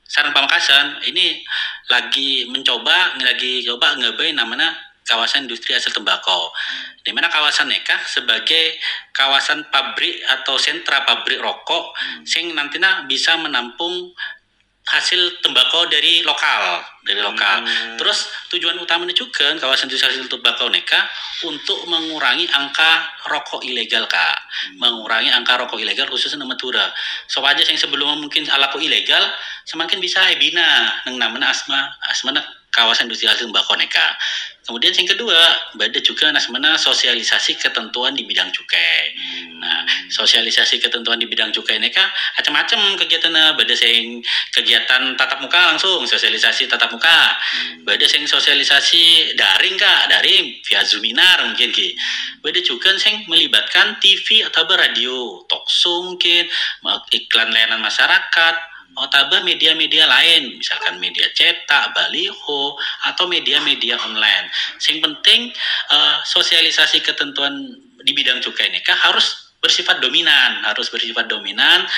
Sarang 0.05 0.37
Pamekasan 0.37 1.01
ini 1.09 1.41
lagi 1.89 2.45
mencoba 2.53 3.17
lagi 3.25 3.65
coba 3.65 3.97
ngebai 3.97 4.37
namanya 4.37 4.77
kawasan 5.05 5.49
industri 5.49 5.77
hasil 5.77 5.93
tembakau. 5.93 6.53
Di 7.05 7.13
mana 7.13 7.29
kawasan 7.29 7.73
Eka 7.73 8.05
sebagai 8.09 8.77
kawasan 9.13 9.69
pabrik 9.69 10.25
atau 10.25 10.57
sentra 10.57 11.05
pabrik 11.05 11.41
rokok 11.41 11.93
sing 12.25 12.53
nantinya 12.57 13.05
bisa 13.05 13.37
menampung 13.37 14.13
hasil 14.85 15.40
tembakau 15.40 15.88
dari 15.88 16.20
lokal, 16.20 16.85
dari 17.09 17.20
lokal. 17.25 17.64
Terus 17.97 18.29
tujuan 18.53 18.77
utamanya 18.77 19.16
juga 19.16 19.57
kawasan 19.57 19.88
industri 19.88 20.12
hasil 20.12 20.29
tembakau 20.29 20.68
Neka 20.68 21.01
untuk 21.49 21.88
mengurangi 21.88 22.44
angka 22.53 23.09
rokok 23.25 23.64
ilegal 23.64 24.05
kak, 24.05 24.37
mengurangi 24.77 25.33
angka 25.33 25.57
rokok 25.57 25.81
ilegal 25.81 26.05
khususnya 26.12 26.44
di 26.44 26.49
Madura. 26.49 26.92
So 27.33 27.40
aja 27.40 27.64
yang 27.64 27.81
sebelumnya 27.81 28.20
mungkin 28.20 28.44
alaku 28.44 28.85
ilegal, 28.85 29.25
semakin 29.64 30.05
bisa 30.05 30.20
ebina, 30.29 31.01
neng 31.09 31.16
namanya 31.16 31.57
asma, 31.57 31.88
asma 32.12 32.37
kawasan 32.75 33.07
industri 33.07 33.31
hasil 33.31 33.47
tembakau 33.47 33.79
Neka. 33.79 34.19
Kemudian 34.65 34.97
yang 34.97 35.05
kedua, 35.13 35.37
ada 35.77 36.01
juga 36.01 36.33
nasmana 36.33 36.81
sosialisasi 36.81 37.61
ketentuan 37.61 38.17
di 38.17 38.25
bidang 38.25 38.49
cukai. 38.49 39.13
Nah, 39.61 39.85
sosialisasi 40.09 40.81
ketentuan 40.81 41.21
di 41.21 41.29
bidang 41.29 41.53
cukai 41.53 41.77
ini 41.77 41.93
kan 41.93 42.09
macam-macam 42.41 42.97
kegiatannya. 42.97 43.61
Beda 43.61 43.77
sing 43.77 44.25
kegiatan 44.57 45.21
tatap 45.21 45.45
muka 45.45 45.69
langsung, 45.69 46.09
sosialisasi 46.09 46.65
tatap 46.65 46.89
muka. 46.97 47.37
Beda 47.85 48.09
sing 48.09 48.25
sosialisasi 48.25 49.37
daring 49.37 49.77
kak, 49.77 50.09
daring 50.09 50.57
via 50.65 50.81
Zoominar 50.81 51.45
mungkin 51.45 51.69
ki. 51.69 51.93
Beda 52.41 52.65
juga 52.65 52.97
sing 52.97 53.21
melibatkan 53.29 54.01
TV 54.01 54.49
atau 54.49 54.65
radio, 54.73 55.45
talkshow 55.45 56.09
mungkin, 56.09 56.49
iklan 57.13 57.53
layanan 57.53 57.85
masyarakat, 57.85 58.74
Otaba 58.95 59.43
media-media 59.43 60.07
lain, 60.07 60.59
misalkan 60.59 61.03
media 61.03 61.27
cetak, 61.35 61.91
baliho, 61.95 62.79
atau 63.11 63.25
media-media 63.27 63.99
online. 63.99 64.47
Yang 64.79 64.99
penting 65.03 65.41
eh, 65.91 66.17
sosialisasi 66.23 67.03
ketentuan 67.03 67.75
di 68.05 68.13
bidang 68.13 68.39
cukai 68.45 68.71
ini 68.71 68.85
kan 68.85 68.95
harus 69.01 69.55
bersifat 69.59 69.99
dominan, 69.99 70.63
harus 70.63 70.93
bersifat 70.93 71.27
dominan. 71.27 71.89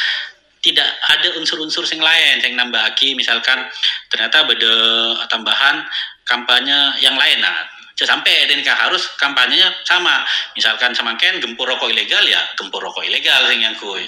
Tidak 0.62 0.88
ada 1.06 1.28
unsur-unsur 1.38 1.86
yang 1.94 2.02
lain 2.02 2.42
yang 2.42 2.54
nambah 2.58 2.82
aki, 2.94 3.14
misalkan 3.14 3.70
ternyata 4.10 4.42
beda 4.48 4.74
tambahan 5.30 5.86
kampanye 6.26 6.98
yang 6.98 7.14
lain. 7.14 7.38
Nah, 7.38 7.75
sampai 8.04 8.44
dan 8.44 8.60
harus 8.60 9.08
kampanyenya 9.16 9.72
sama. 9.88 10.20
Misalkan 10.52 10.92
semakin 10.92 11.40
gempur 11.40 11.64
rokok 11.64 11.88
ilegal 11.88 12.20
ya 12.28 12.44
gempur 12.60 12.84
rokok 12.84 13.06
ilegal 13.08 13.48
sing 13.48 13.64
yang 13.64 13.72
kui. 13.80 14.04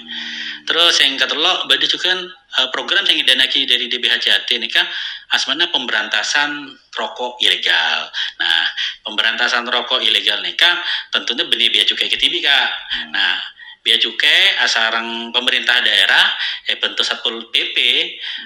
Terus 0.68 1.00
yang 1.00 1.16
ketelok 1.16 1.64
beda 1.64 1.88
juga 1.88 2.12
uh, 2.60 2.68
program 2.68 3.00
yang 3.08 3.24
didanaki 3.24 3.64
dari 3.64 3.88
DBHCAT 3.88 4.44
ini 4.52 4.68
kan 4.68 4.84
asmana 5.32 5.72
pemberantasan 5.72 6.76
rokok 6.92 7.40
ilegal. 7.40 8.12
Nah, 8.36 8.68
pemberantasan 9.08 9.64
rokok 9.64 10.04
ilegal 10.04 10.44
nih 10.44 10.52
kan 10.60 10.76
tentunya 11.08 11.48
benih 11.48 11.72
biaya 11.72 11.88
cukai 11.88 12.12
kak. 12.12 12.68
Nah, 13.08 13.40
biaya 13.80 13.96
cukai 13.96 14.60
asarang 14.60 15.32
pemerintah 15.32 15.80
daerah 15.80 16.28
eh 16.68 16.76
bentuk 16.76 17.00
satpol 17.00 17.48
pp 17.48 17.76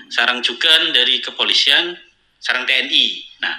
sarang 0.07 0.39
juga 0.39 0.71
dari 0.95 1.19
kepolisian 1.19 1.99
sarang 2.39 2.63
TNI. 2.63 3.07
Nah, 3.43 3.55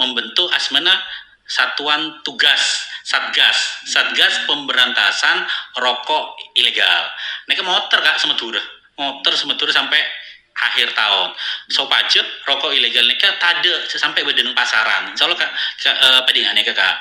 membentuk 0.00 0.48
asmana 0.56 0.96
satuan 1.44 2.24
tugas 2.24 2.88
satgas 3.04 3.84
satgas 3.84 4.46
pemberantasan 4.48 5.44
rokok 5.76 6.38
ilegal 6.56 7.04
mereka 7.44 7.62
motor 7.66 7.98
kak 8.00 8.16
semetura 8.16 8.62
motor 8.96 9.32
semetura 9.36 9.72
sampai 9.72 10.00
akhir 10.60 10.92
tahun. 10.92 11.32
So 11.72 11.88
pajak 11.88 12.26
rokok 12.44 12.76
ilegal 12.76 13.08
kan 13.16 13.40
tade 13.40 13.72
sampai 13.88 14.20
badan 14.22 14.52
pasaran. 14.52 15.16
Soalnya 15.16 15.40
kak, 15.40 15.50
kak 15.80 15.96
uh, 15.96 16.20
padingannya 16.28 16.62
kak. 16.68 16.96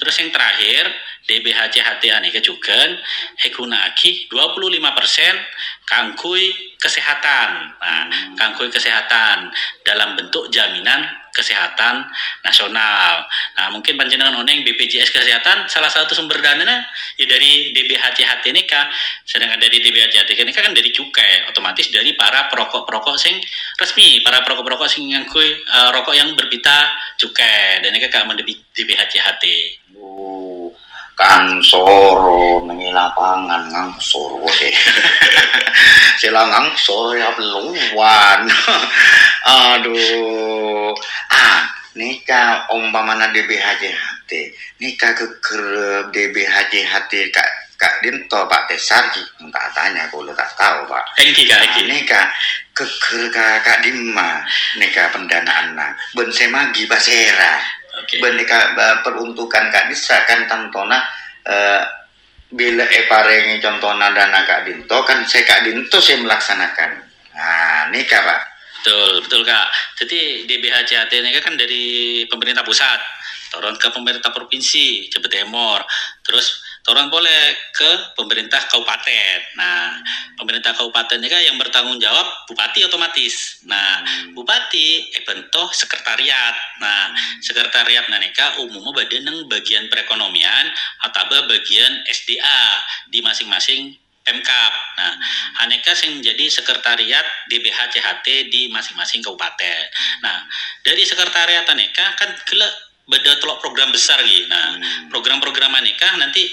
Terus 0.00 0.14
yang 0.22 0.30
terakhir 0.32 0.84
DBHCHT 1.28 2.02
aneka 2.10 2.40
juga 2.42 2.98
hekunaki 3.38 4.26
25% 4.32 5.86
kangkui 5.86 6.76
kesehatan. 6.80 7.48
Nah, 7.78 8.06
kangkui 8.34 8.72
kesehatan 8.72 9.52
dalam 9.86 10.18
bentuk 10.18 10.48
jaminan 10.50 11.04
kesehatan 11.32 12.06
nasional. 12.44 13.24
Nah, 13.56 13.72
mungkin 13.72 13.96
panjenengan 13.96 14.36
oneng 14.36 14.62
BPJS 14.62 15.10
kesehatan 15.10 15.66
salah 15.66 15.88
satu 15.88 16.12
sumber 16.12 16.38
dananya 16.38 16.84
ya 17.16 17.24
dari 17.24 17.72
DBHCHT 17.72 18.52
ini 18.52 18.62
kah. 18.68 18.86
Sedangkan 19.24 19.58
dari 19.58 19.80
DBHCHT 19.80 20.30
ini 20.36 20.52
kan 20.52 20.76
dari 20.76 20.92
cukai, 20.92 21.48
otomatis 21.48 21.88
dari 21.88 22.12
para 22.12 22.52
perokok-perokok 22.52 23.16
sing 23.16 23.40
resmi, 23.80 24.20
para 24.20 24.44
perokok-perokok 24.44 24.88
sing 24.88 25.08
ngangkui 25.08 25.48
uh, 25.72 25.88
rokok 25.90 26.14
yang 26.14 26.36
berpita 26.36 26.92
cukai 27.16 27.80
dan 27.80 27.96
ini 27.96 28.06
kan 28.12 28.28
DBHCHT. 28.76 29.44
Oh, 29.96 30.68
kan 31.12 31.60
soro 31.60 32.64
nengi 32.64 32.88
lapangan 32.90 33.68
ngangsor 33.68 34.40
wae. 34.42 34.70
Sila 36.20 36.48
ngangsor 36.48 37.16
ya 37.20 37.28
beluan. 37.36 38.40
Aduh. 39.72 40.96
Ah, 41.28 41.68
nika 41.94 42.64
umpamana 42.72 43.28
DBHJHT. 43.30 44.30
Nika 44.80 45.12
keker 45.12 45.64
DBHJHT 46.10 47.12
kak 47.32 47.50
Kak 47.82 47.98
Dinto 47.98 48.46
Pak 48.46 48.70
Tesarji 48.70 49.18
tak 49.50 49.66
tanya 49.74 50.06
kalau 50.06 50.30
tak 50.38 50.54
tahu 50.54 50.86
Pak. 50.86 51.18
Engki 51.18 51.50
kak 51.50 51.66
Engki. 51.66 51.90
Nika 51.90 52.30
keker 52.70 53.26
Kak 53.34 53.82
Dima 53.82 54.38
nika 54.78 55.10
pendanaan 55.10 55.74
na 55.74 55.90
ben 56.14 56.30
semagi 56.30 56.86
basera. 56.86 57.81
Oke. 57.92 58.20
Ben 58.24 58.40
nika 58.40 58.72
ba- 58.72 59.04
peruntukan 59.04 59.68
Kak 59.68 59.92
Disa 59.92 60.24
kan 60.24 60.48
tantona 60.48 61.02
eh, 61.44 61.82
bila 62.52 62.84
e 62.84 63.00
parengi 63.08 63.60
contohna 63.60 64.12
dana 64.12 64.44
Kak 64.44 64.68
Dinto 64.68 65.04
kan 65.04 65.24
saya 65.28 65.44
Kak 65.44 65.64
Dinto 65.68 65.98
saya 66.00 66.20
melaksanakan. 66.20 66.90
Nah, 67.32 67.88
nika 67.92 68.18
Pak. 68.20 68.40
Betul, 68.82 69.22
betul 69.24 69.42
Kak. 69.46 69.68
Jadi 70.00 70.44
DBHCHT 70.48 71.12
ini 71.22 71.38
kan 71.38 71.54
dari 71.54 71.84
pemerintah 72.26 72.66
pusat, 72.66 72.98
turun 73.54 73.78
ke 73.78 73.88
pemerintah 73.94 74.34
provinsi, 74.34 75.06
Jawa 75.06 75.28
Timur, 75.30 75.80
terus 76.26 76.60
turun 76.82 77.06
boleh 77.08 77.54
ke 77.70 77.90
pemerintah 78.18 78.58
kabupaten. 78.66 79.38
Nah, 79.54 80.02
pemerintah 80.34 80.74
kabupaten 80.74 81.22
ini 81.22 81.30
kan 81.30 81.42
yang 81.42 81.56
bertanggung 81.58 81.98
jawab 82.02 82.26
bupati 82.50 82.82
otomatis. 82.82 83.62
Nah, 83.70 84.02
bupati 84.34 85.14
eh 85.14 85.22
bentuk 85.22 85.70
sekretariat. 85.70 86.54
Nah, 86.82 87.14
sekretariat 87.38 88.06
naneka 88.10 88.58
umumnya 88.58 89.06
badan 89.06 89.30
yang 89.30 89.38
bagian 89.46 89.86
perekonomian 89.86 90.66
atau 91.06 91.46
bagian 91.46 92.02
SDA 92.10 92.62
di 93.10 93.22
masing-masing 93.22 94.02
Pemkap. 94.22 94.72
Nah, 95.02 95.18
aneka 95.66 95.98
yang 96.06 96.22
menjadi 96.22 96.46
sekretariat 96.46 97.26
DBHCHT 97.50 98.54
di 98.54 98.70
masing-masing 98.70 99.18
kabupaten. 99.18 99.82
Nah, 100.22 100.46
dari 100.86 101.02
sekretariat 101.02 101.66
aneka 101.66 102.06
kan 102.14 102.30
kele 102.46 102.70
beda 103.08 103.38
telok 103.42 103.58
program 103.58 103.90
besar 103.90 104.22
gitu. 104.22 104.46
Nah, 104.46 104.78
program-program 105.10 105.74
aneka 105.74 106.14
nanti 106.18 106.46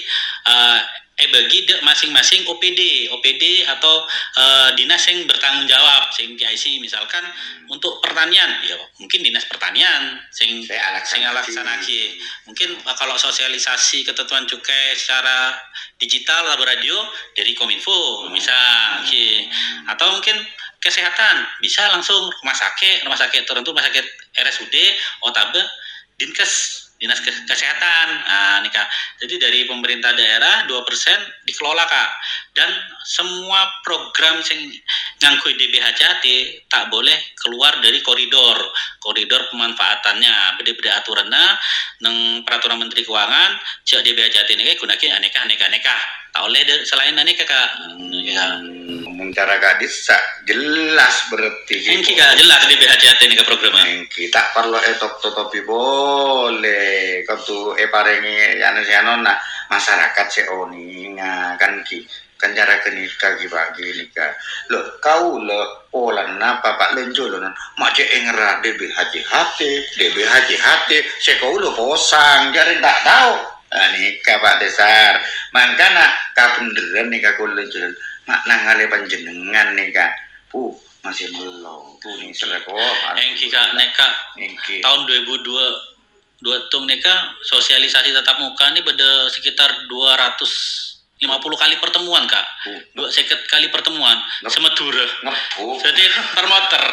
eh, 0.46 0.80
eh 1.20 1.28
bagi 1.28 1.68
de 1.68 1.76
masing-masing 1.84 2.48
OPD, 2.48 3.12
OPD 3.12 3.68
atau 3.68 4.08
eh, 4.40 4.68
dinas 4.74 5.04
yang 5.06 5.28
bertanggung 5.28 5.68
jawab, 5.68 6.08
sing 6.16 6.34
PIC 6.34 6.80
misalkan 6.80 7.22
untuk 7.68 8.00
pertanian, 8.00 8.50
ya 8.64 8.74
mungkin 8.98 9.20
dinas 9.20 9.44
pertanian, 9.46 10.18
sing 10.32 10.64
sing 11.06 11.22
alaksanakan. 11.22 12.02
Mungkin 12.48 12.68
eh, 12.82 12.96
kalau 12.96 13.14
sosialisasi 13.14 14.02
ketentuan 14.02 14.48
cukai 14.48 14.96
secara 14.96 15.54
digital 16.00 16.56
atau 16.56 16.64
radio 16.64 16.96
dari 17.36 17.52
Kominfo 17.52 18.26
misal 18.32 19.04
Ki. 19.06 19.44
atau 19.86 20.16
mungkin 20.16 20.34
kesehatan 20.80 21.44
bisa 21.60 21.84
langsung 21.92 22.32
rumah 22.40 22.56
sakit 22.56 23.04
rumah 23.04 23.20
sakit 23.20 23.44
tertentu 23.44 23.76
rumah 23.76 23.84
sakit 23.84 24.04
RSUD 24.32 24.74
Otabe 25.28 25.60
Dinkes 26.20 26.52
Dinas 27.00 27.16
Ke- 27.24 27.48
Kesehatan 27.48 28.08
nah, 28.28 28.60
nih 28.60 28.68
Kak. 28.68 28.84
Jadi 29.24 29.40
dari 29.40 29.64
pemerintah 29.64 30.12
daerah 30.12 30.68
2% 30.68 31.48
dikelola 31.48 31.88
Kak. 31.88 32.10
Dan 32.52 32.68
semua 33.08 33.64
program 33.80 34.44
yang 34.44 34.68
ngangkui 35.24 35.56
DBHJT 35.56 36.24
tak 36.68 36.92
boleh 36.92 37.16
keluar 37.40 37.80
dari 37.80 38.04
koridor 38.04 38.60
koridor 39.00 39.48
pemanfaatannya 39.48 40.60
beda-beda 40.60 41.00
aturannya 41.00 41.44
neng 42.04 42.44
peraturan 42.44 42.76
menteri 42.76 43.00
keuangan 43.00 43.56
cek 43.88 44.04
DBHJT 44.04 44.60
ini 44.60 44.76
gunakan 44.76 45.16
aneka 45.16 45.40
aneka 45.40 45.64
aneka 45.72 45.96
de- 46.64 46.84
selain 46.86 47.18
aneka 47.18 47.42
kak 47.44 47.68
ya. 48.22 48.62
Hmm, 48.62 49.30
cara 49.34 49.58
Kak 49.60 49.82
Disa 49.82 50.16
jelas 50.46 51.14
berarti. 51.30 51.76
yang 51.84 52.02
kita 52.02 52.34
jelas 52.38 52.60
DBHJT 52.66 53.20
ini 53.26 53.34
ke 53.38 53.44
programnya. 53.44 53.84
Engki 53.86 54.30
tak 54.32 54.54
perlu 54.54 54.78
etop 54.80 55.18
totopi 55.20 55.60
boleh. 55.66 57.22
Kau 57.26 57.38
tu 57.42 57.58
e 57.76 57.86
parengi 57.90 58.62
anu 58.62 58.80
si 58.82 58.94
anona 58.94 59.34
masyarakat 59.70 60.26
seoni 60.30 61.14
nga 61.14 61.54
kan 61.60 61.82
ki 61.86 62.02
kan 62.40 62.56
cara 62.56 62.80
kenika 62.80 63.36
ki 63.36 63.46
bagi 63.52 64.00
nika 64.00 64.32
lo 64.72 64.96
kau 64.96 65.36
lo 65.36 65.92
olan 65.92 66.40
napa 66.40 66.72
pak 66.80 66.96
lenjo 66.96 67.28
lo 67.28 67.36
nan 67.36 67.52
mak 67.76 67.92
cek 67.92 68.08
engera 68.16 68.64
DBHJHT 68.64 69.60
DBHJHT 70.00 70.90
se 71.20 71.36
kau 71.36 71.60
lo 71.60 71.76
posang 71.76 72.48
jadi 72.56 72.80
tak 72.80 72.98
tahu 73.04 73.59
Nah, 73.70 73.86
nika 73.94 74.34
Pak 74.42 74.58
Desar 74.58 75.14
makanya 75.54 76.10
kapenderan 76.34 77.06
nika 77.06 77.38
kau 77.38 77.46
lenjo 77.46 77.78
mak 78.26 78.42
nangale 78.50 78.90
panjenengan 78.90 79.78
nika 79.78 80.10
puh 80.50 80.74
masih 81.06 81.30
belum 81.32 81.96
tuh 82.02 82.12
nih 82.18 82.34
selepo 82.34 82.74
yang 83.14 83.32
kita 83.38 83.62
neka 83.78 84.08
Engki. 84.42 84.82
tahun 84.82 85.06
2002 85.06 85.90
dua 86.40 86.56
tung 86.72 86.88
neka 86.88 87.36
sosialisasi 87.44 88.10
tatap 88.16 88.40
muka 88.40 88.72
ini 88.72 88.80
pada 88.80 89.28
sekitar 89.28 89.70
250 89.86 91.20
kali 91.36 91.74
pertemuan 91.76 92.24
kak. 92.24 92.46
Dua 92.96 93.12
seket 93.12 93.44
kali 93.48 93.68
pertemuan 93.68 94.16
semetura 94.48 95.04
ngepu 95.24 95.78
jadi 95.84 96.04
termoter. 96.32 96.84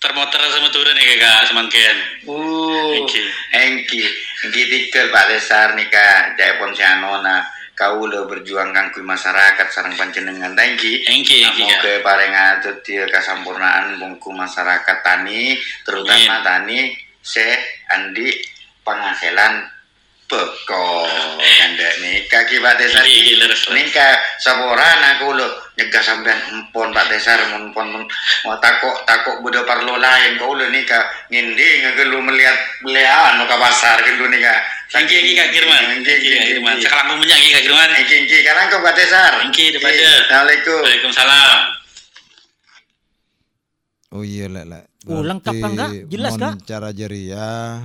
Termoter 0.00 0.40
semetura 0.52 0.92
nih 0.96 1.16
kak 1.20 1.40
semakin 1.52 1.96
uh 2.28 2.96
Engki. 2.96 3.24
engki 3.52 4.04
engki 4.46 4.62
tikel 4.70 5.12
Pak 5.12 5.26
Desar 5.28 5.74
nih 5.76 5.88
kak. 5.88 6.36
Jaya 6.36 6.56
pon 6.56 6.72
si 6.72 6.84
anona 6.84 7.44
kau 7.80 8.04
udah 8.04 8.28
berjuang 8.28 8.76
kangkui 8.76 9.00
masyarakat 9.00 9.66
sarang 9.72 9.96
panjenengan. 9.96 10.52
Engki, 11.08 11.48
Namo 11.48 11.64
Kak. 11.64 11.80
ke 11.80 11.92
parenga 12.04 12.60
dia 12.84 13.08
kesampurnaan 13.08 13.96
bungku 13.96 14.28
masyarakat 14.36 15.00
tani 15.00 15.56
terutama 15.80 16.44
Amin. 16.44 16.44
tani 16.44 16.78
se 17.24 17.56
andi 17.88 18.28
penghasilan 18.84 19.64
beko. 20.28 21.08
Kanda 21.60 21.90
nih 22.04 22.28
kaki 22.28 22.60
Pak 22.60 22.74
Desar. 22.76 23.00
Iki, 23.00 23.16
iki, 23.16 23.34
nyegah 25.80 26.04
sampean 26.04 26.36
empon 26.52 26.92
Pak 26.92 27.08
Desar 27.08 27.40
mun 27.56 27.72
pon 27.72 27.88
mun. 27.88 28.04
Mau 28.44 28.56
takok 28.60 29.08
takok 29.08 29.40
budak 29.40 29.64
parlo 29.64 29.96
lain. 29.96 30.36
Kau 30.36 30.52
lo 30.52 30.68
nika 30.68 31.08
ngindi 31.32 31.88
ngegelu 31.88 32.20
melihat 32.20 32.56
belian 32.84 33.40
ke 33.48 33.56
pasar 33.56 33.96
gelu 34.04 34.28
nika. 34.28 34.52
Engki, 34.90 35.22
engki 35.22 35.38
kak 35.38 35.54
Kirman. 35.54 36.02
Engki, 36.02 36.12
Kak 36.18 36.46
Kirman. 36.50 36.76
Sekarang 36.82 37.14
punya 37.14 37.38
engki 37.38 37.50
kak 37.56 37.64
Kirman. 37.64 37.90
Engki 37.94 38.14
engki 38.26 38.36
sekarang 38.42 38.66
ke 38.68 38.76
Pak 38.82 38.94
Desar 38.98 39.32
Engki, 39.46 39.64
depan. 39.72 39.90
Assalamualaikum. 39.96 40.78
Waalaikumsalam. 40.84 41.58
Oh 44.10 44.26
iya 44.26 44.50
lek 44.50 44.66
lek. 44.66 44.84
Oh, 45.06 45.22
lengkap 45.22 45.54
kan, 45.62 45.72
Kak? 45.78 45.90
Jelas, 46.10 46.34
Kak? 46.34 46.66
Cara 46.66 46.90
jeria 46.90 47.78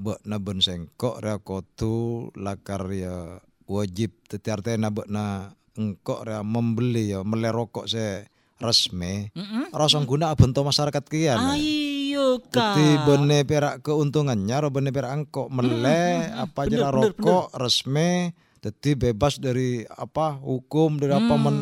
buat 0.00 0.20
naben 0.24 0.64
sengkok 0.64 1.20
rea 1.20 1.36
kotu 1.36 2.28
lakar 2.32 2.88
ya 2.88 3.42
wajib 3.68 4.16
teti 4.24 4.48
artinya 4.48 4.88
buat 4.88 5.12
na 5.12 5.52
engkok 5.78 6.26
rea 6.26 6.42
membeli 6.42 7.14
ya 7.14 7.22
mele 7.22 7.50
rokok 7.50 7.86
se 7.86 8.26
resmi. 8.60 9.32
Mm-mm. 9.32 9.72
Rasong 9.72 10.04
guna 10.04 10.34
bento 10.36 10.60
masyarakat 10.60 11.04
kian. 11.08 11.38
Ayo 11.40 12.38
kak. 12.52 12.76
Teti 12.76 12.88
bene 13.08 13.42
perak 13.48 13.80
keuntungannya, 13.80 14.56
ro 14.60 14.68
bene 14.68 14.92
perak 14.92 15.16
engkok 15.16 15.48
mele 15.48 16.28
apa 16.30 16.68
Bener, 16.68 16.70
jera 16.70 16.88
bener, 16.92 17.16
rokok 17.16 17.46
resmi. 17.56 18.30
Teti 18.60 18.92
bebas 18.92 19.40
dari 19.40 19.88
apa 19.88 20.36
hukum 20.36 21.00
dari 21.00 21.16
apa 21.16 21.34
men 21.40 21.56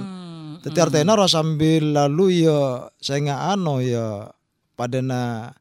Hmm, 0.59 0.67
Teti 0.67 0.83
artinya 0.83 1.15
ro 1.15 1.31
sambil 1.31 1.95
lalu 1.95 2.43
ya 2.43 2.91
saya 2.99 3.23
nggak 3.23 3.43
ano 3.55 3.79
ya 3.79 4.27
pada 4.75 4.99
na 4.99 5.55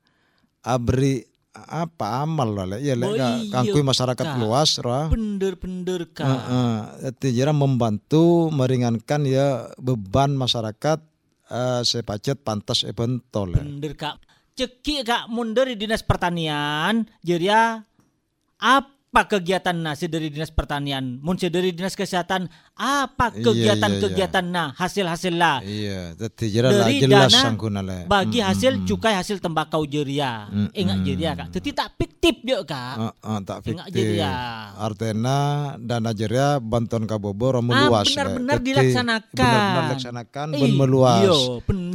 abri 0.65 1.21
apa 1.65 2.21
amal 2.21 2.53
lah 2.53 2.77
ya 2.77 2.93
Oh, 2.93 3.11
ka- 3.11 3.39
iya, 3.39 3.49
kangkui 3.49 3.81
masyarakat 3.81 4.25
luas 4.37 4.77
ra. 4.77 5.07
Bener-bener 5.07 6.05
kak. 6.07 6.25
Heeh, 6.25 6.73
Jadi 7.03 7.27
jira 7.33 7.51
membantu 7.51 8.47
meringankan 8.49 9.23
ya 9.23 9.71
beban 9.75 10.33
masyarakat 10.33 10.99
eh 11.47 11.81
sepacet 11.81 12.37
pantas 12.37 12.83
e 12.83 12.91
bentol 12.91 13.53
ya. 13.53 13.63
Bener 13.63 13.93
kak. 13.93 14.19
Ceki 14.53 15.01
kak 15.01 15.29
mun 15.29 15.53
dari 15.53 15.73
dinas 15.73 16.01
pertanian 16.01 17.05
jadi 17.21 17.45
ya 17.47 17.63
apa 18.57 18.96
kegiatan 19.25 19.73
nasi 19.73 20.05
dari 20.05 20.29
dinas 20.29 20.53
pertanian? 20.53 21.17
Mun 21.23 21.39
dari 21.49 21.73
dinas 21.73 21.97
kesehatan 21.97 22.45
apa 22.77 23.33
Iya, 23.33 23.41
kegiatan-kegiatan 23.41 24.45
nah 24.45 24.69
hasil-hasil 24.77 25.33
lah 25.33 25.65
Iya, 25.65 26.13
dari 26.13 27.01
jelas 27.01 27.33
dana 27.33 28.05
bagi 28.05 28.39
Mm, 28.43 28.47
hasil 28.53 28.71
mm, 28.77 28.81
mm. 28.83 28.87
cukai 28.91 29.13
hasil 29.17 29.41
tembakau 29.41 29.81
jeria. 29.87 30.45
Mm, 30.51 30.69
Ingat 30.75 30.97
mm. 31.01 31.05
jeria 31.07 31.31
kak. 31.33 31.47
Jadi 31.57 31.69
tak 31.73 31.89
fiktif 31.97 32.35
dia 32.45 32.59
kak. 32.61 32.95
Heeh, 32.99 33.37
tak 33.47 33.57
Ingat 33.65 33.85
fiktif. 33.89 33.95
jadi 33.95 34.13
ya. 34.21 34.33
Artena 34.77 35.37
dana 35.81 36.11
jeria 36.13 36.47
bantuan 36.61 37.09
kabobor 37.09 37.57
Ah, 37.57 37.63
meluas. 37.63 38.05
le. 38.05 38.13
benar-benar 38.13 38.57
dilaksanakan. 38.61 39.33
Benar-benar 39.33 39.83
dilaksanakan 39.89 40.47
ben 40.53 40.61
Iya, 40.69 40.77
meluas. 40.77 41.23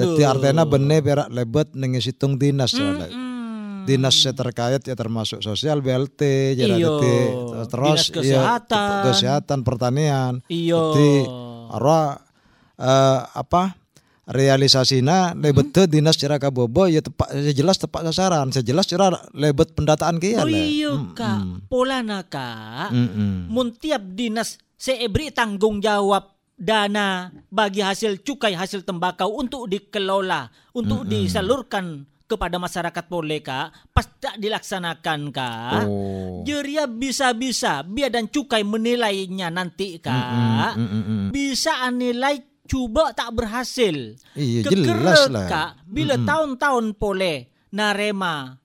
Jadi 0.00 0.22
artena 0.24 0.62
bene 0.64 0.96
berak 0.98 1.28
lebet 1.30 1.68
nengi 1.76 2.00
situng 2.02 2.40
dinas 2.40 2.72
le. 2.74 3.31
Mm-mm. 3.82 3.88
dinas 3.88 4.16
terkait 4.22 4.80
ya 4.80 4.94
termasuk 4.94 5.38
sosial 5.38 5.78
BLT 5.78 6.20
jadi 6.54 6.74
Iyo. 6.76 6.96
jadi 6.96 7.14
terus 7.66 7.98
Dinas 7.98 8.06
iya, 8.06 8.14
kesehatan. 8.14 9.02
kesehatan 9.04 9.58
pertanian 9.60 10.32
Iyo. 10.46 10.94
jadi 10.94 11.12
arwah 11.70 12.22
eh, 12.76 13.20
apa 13.32 13.74
realisasinya 14.24 15.34
lebet 15.34 15.70
Hmm? 15.72 15.86
dinas 15.86 16.14
cara 16.14 16.36
kabobo 16.36 16.86
ya 16.86 17.00
tepat 17.00 17.34
ya 17.34 17.52
jelas 17.52 17.76
tepat 17.76 18.06
sasaran 18.06 18.48
sejelas 18.50 18.86
cara 18.86 19.10
lebet 19.32 19.72
pendataan 19.72 20.16
kia 20.16 20.42
Oh 20.42 20.48
iya 20.48 20.90
Mm, 20.92 21.12
kak, 21.12 21.38
mm. 21.40 21.58
pola 21.66 21.98
na 22.00 22.22
kak. 22.22 22.90
Mm-mm. 22.90 23.48
Mun 23.48 23.72
tiap 23.72 24.02
dinas 24.04 24.56
seebri 24.76 25.30
tanggung 25.30 25.78
jawab 25.78 26.28
dana 26.52 27.32
bagi 27.48 27.80
hasil 27.80 28.20
cukai 28.20 28.52
hasil 28.52 28.84
tembakau 28.84 29.34
untuk 29.34 29.66
dikelola, 29.66 30.46
untuk 30.72 31.02
disalurkan 31.04 32.04
kepada 32.32 32.56
masyarakat 32.56 33.04
boleh 33.04 33.44
kak, 33.44 33.92
pas 33.92 34.08
tak 34.16 34.40
dilaksanakan 34.40 35.20
kak. 35.28 35.84
Oh. 35.84 36.40
Jeria 36.42 36.88
bisa-bisa 36.88 37.84
biar 37.84 38.08
dan 38.08 38.32
cukai 38.32 38.64
menilainya 38.64 39.52
nanti 39.52 40.00
kak. 40.00 40.72
Mm, 40.80 40.88
mm, 40.88 41.02
mm. 41.04 41.24
Bisa 41.28 41.84
nilai 41.92 42.40
coba 42.64 43.12
tak 43.12 43.36
berhasil. 43.36 44.16
Iya 44.32 44.64
jelas 44.64 45.28
lah. 45.28 45.44
Kak, 45.44 45.70
bila 45.84 46.16
tahun-tahun 46.16 46.96
pole 46.96 47.52
narema 47.68 48.56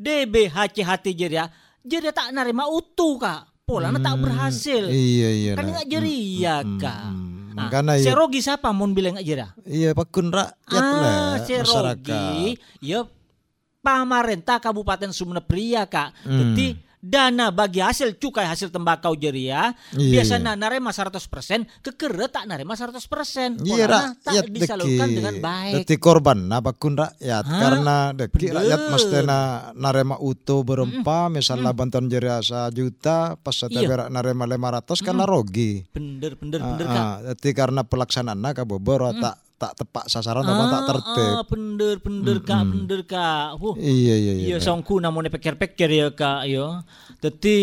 DBHCHT 0.00 1.06
jeria, 1.12 1.44
jeria 1.84 2.16
tak 2.16 2.32
narema 2.32 2.64
utuh 2.66 3.20
kak. 3.20 3.52
Polana 3.62 4.02
tak 4.02 4.18
berhasil. 4.18 4.90
Iya 4.90 5.28
iya. 5.30 5.52
kan 5.54 5.64
lah. 5.64 5.70
enggak 5.70 5.86
jeria 5.86 6.56
Mm, 6.66 6.78
kak. 6.82 7.02
mm. 7.06 7.21
Nah, 7.52 7.68
Makanya 7.68 7.94
ya- 7.94 8.04
serogi 8.06 8.40
siapa 8.40 8.68
mun 8.70 8.90
bilang 8.90 9.12
enggak 9.12 9.26
jeria? 9.26 9.48
Iya 9.62 9.92
pakun 9.92 10.28
rakyat 10.28 10.56
lah 10.72 11.12
Ah, 11.30 11.34
serogi 11.38 11.68
masyarakat. 12.08 12.56
ya 12.80 13.00
pamarentah 13.78 14.58
Kabupaten 14.58 15.10
Sumeneb 15.10 15.44
Pria 15.44 15.84
kak. 15.84 16.14
Hmm. 16.22 16.38
Jadi 16.54 16.78
dana 17.02 17.50
bagi 17.50 17.82
hasil 17.82 18.14
cukai 18.14 18.46
hasil 18.46 18.70
tembakau 18.70 19.12
jeria 19.12 19.74
Iya, 19.92 20.22
biasanya 20.22 20.54
narema 20.54 20.94
100% 20.94 21.18
kekeret 21.82 22.30
tak 22.30 22.46
narema 22.46 22.72
100% 22.72 23.58
Iya 23.60 23.90
Polana 23.90 24.14
tak 24.16 24.46
disalurkan 24.48 25.06
deki. 25.06 25.16
dengan 25.18 25.34
baik 25.36 25.74
Deki 25.82 25.96
korban 25.98 26.38
nah 26.46 26.62
bakun 26.62 26.94
rakyat 26.94 27.42
Hah? 27.42 27.58
karena 27.58 27.96
deki 28.12 28.38
Bener. 28.40 28.54
rakyat 28.56 28.80
mesti 28.88 29.18
na 29.20 29.38
narema 29.74 30.14
utuh 30.16 30.62
berempa 30.62 31.26
misalnya 31.26 31.74
bantuan 31.74 32.06
jeria 32.06 32.38
juta 32.70 33.34
pas 33.36 33.50
setiap 33.52 33.82
Iya. 33.82 33.90
berak 33.90 34.08
narema 34.08 34.46
500 34.46 35.02
kan 35.02 35.18
rogi. 35.24 35.82
bener 35.90 36.38
bener 36.38 36.58
Ah, 36.58 36.68
bener 36.70 36.86
kak 36.86 37.02
ah, 37.02 37.14
Jadi 37.28 37.48
karena 37.50 37.82
pelaksanaannya 37.82 38.50
kabobor 38.54 39.10
tak 39.18 39.42
tak 39.62 39.78
tepak 39.78 40.10
sasaran 40.10 40.42
atau 40.42 40.66
tak 40.66 40.82
tertib. 40.90 41.32
ah, 41.38 41.44
bener 41.46 41.96
bener 42.02 42.36
kak 42.42 42.62
bener 42.66 43.00
kak 43.06 43.54
Wuh, 43.62 43.78
Iya 43.78 44.14
iya 44.18 44.32
iya. 44.34 44.46
Iya, 44.50 44.56
songku 44.58 44.98
namanya 44.98 45.30
pikir-pikir 45.30 45.86
ya 45.86 46.10
kak 46.10 46.50
yo. 46.50 46.82
Jadi 47.22 47.58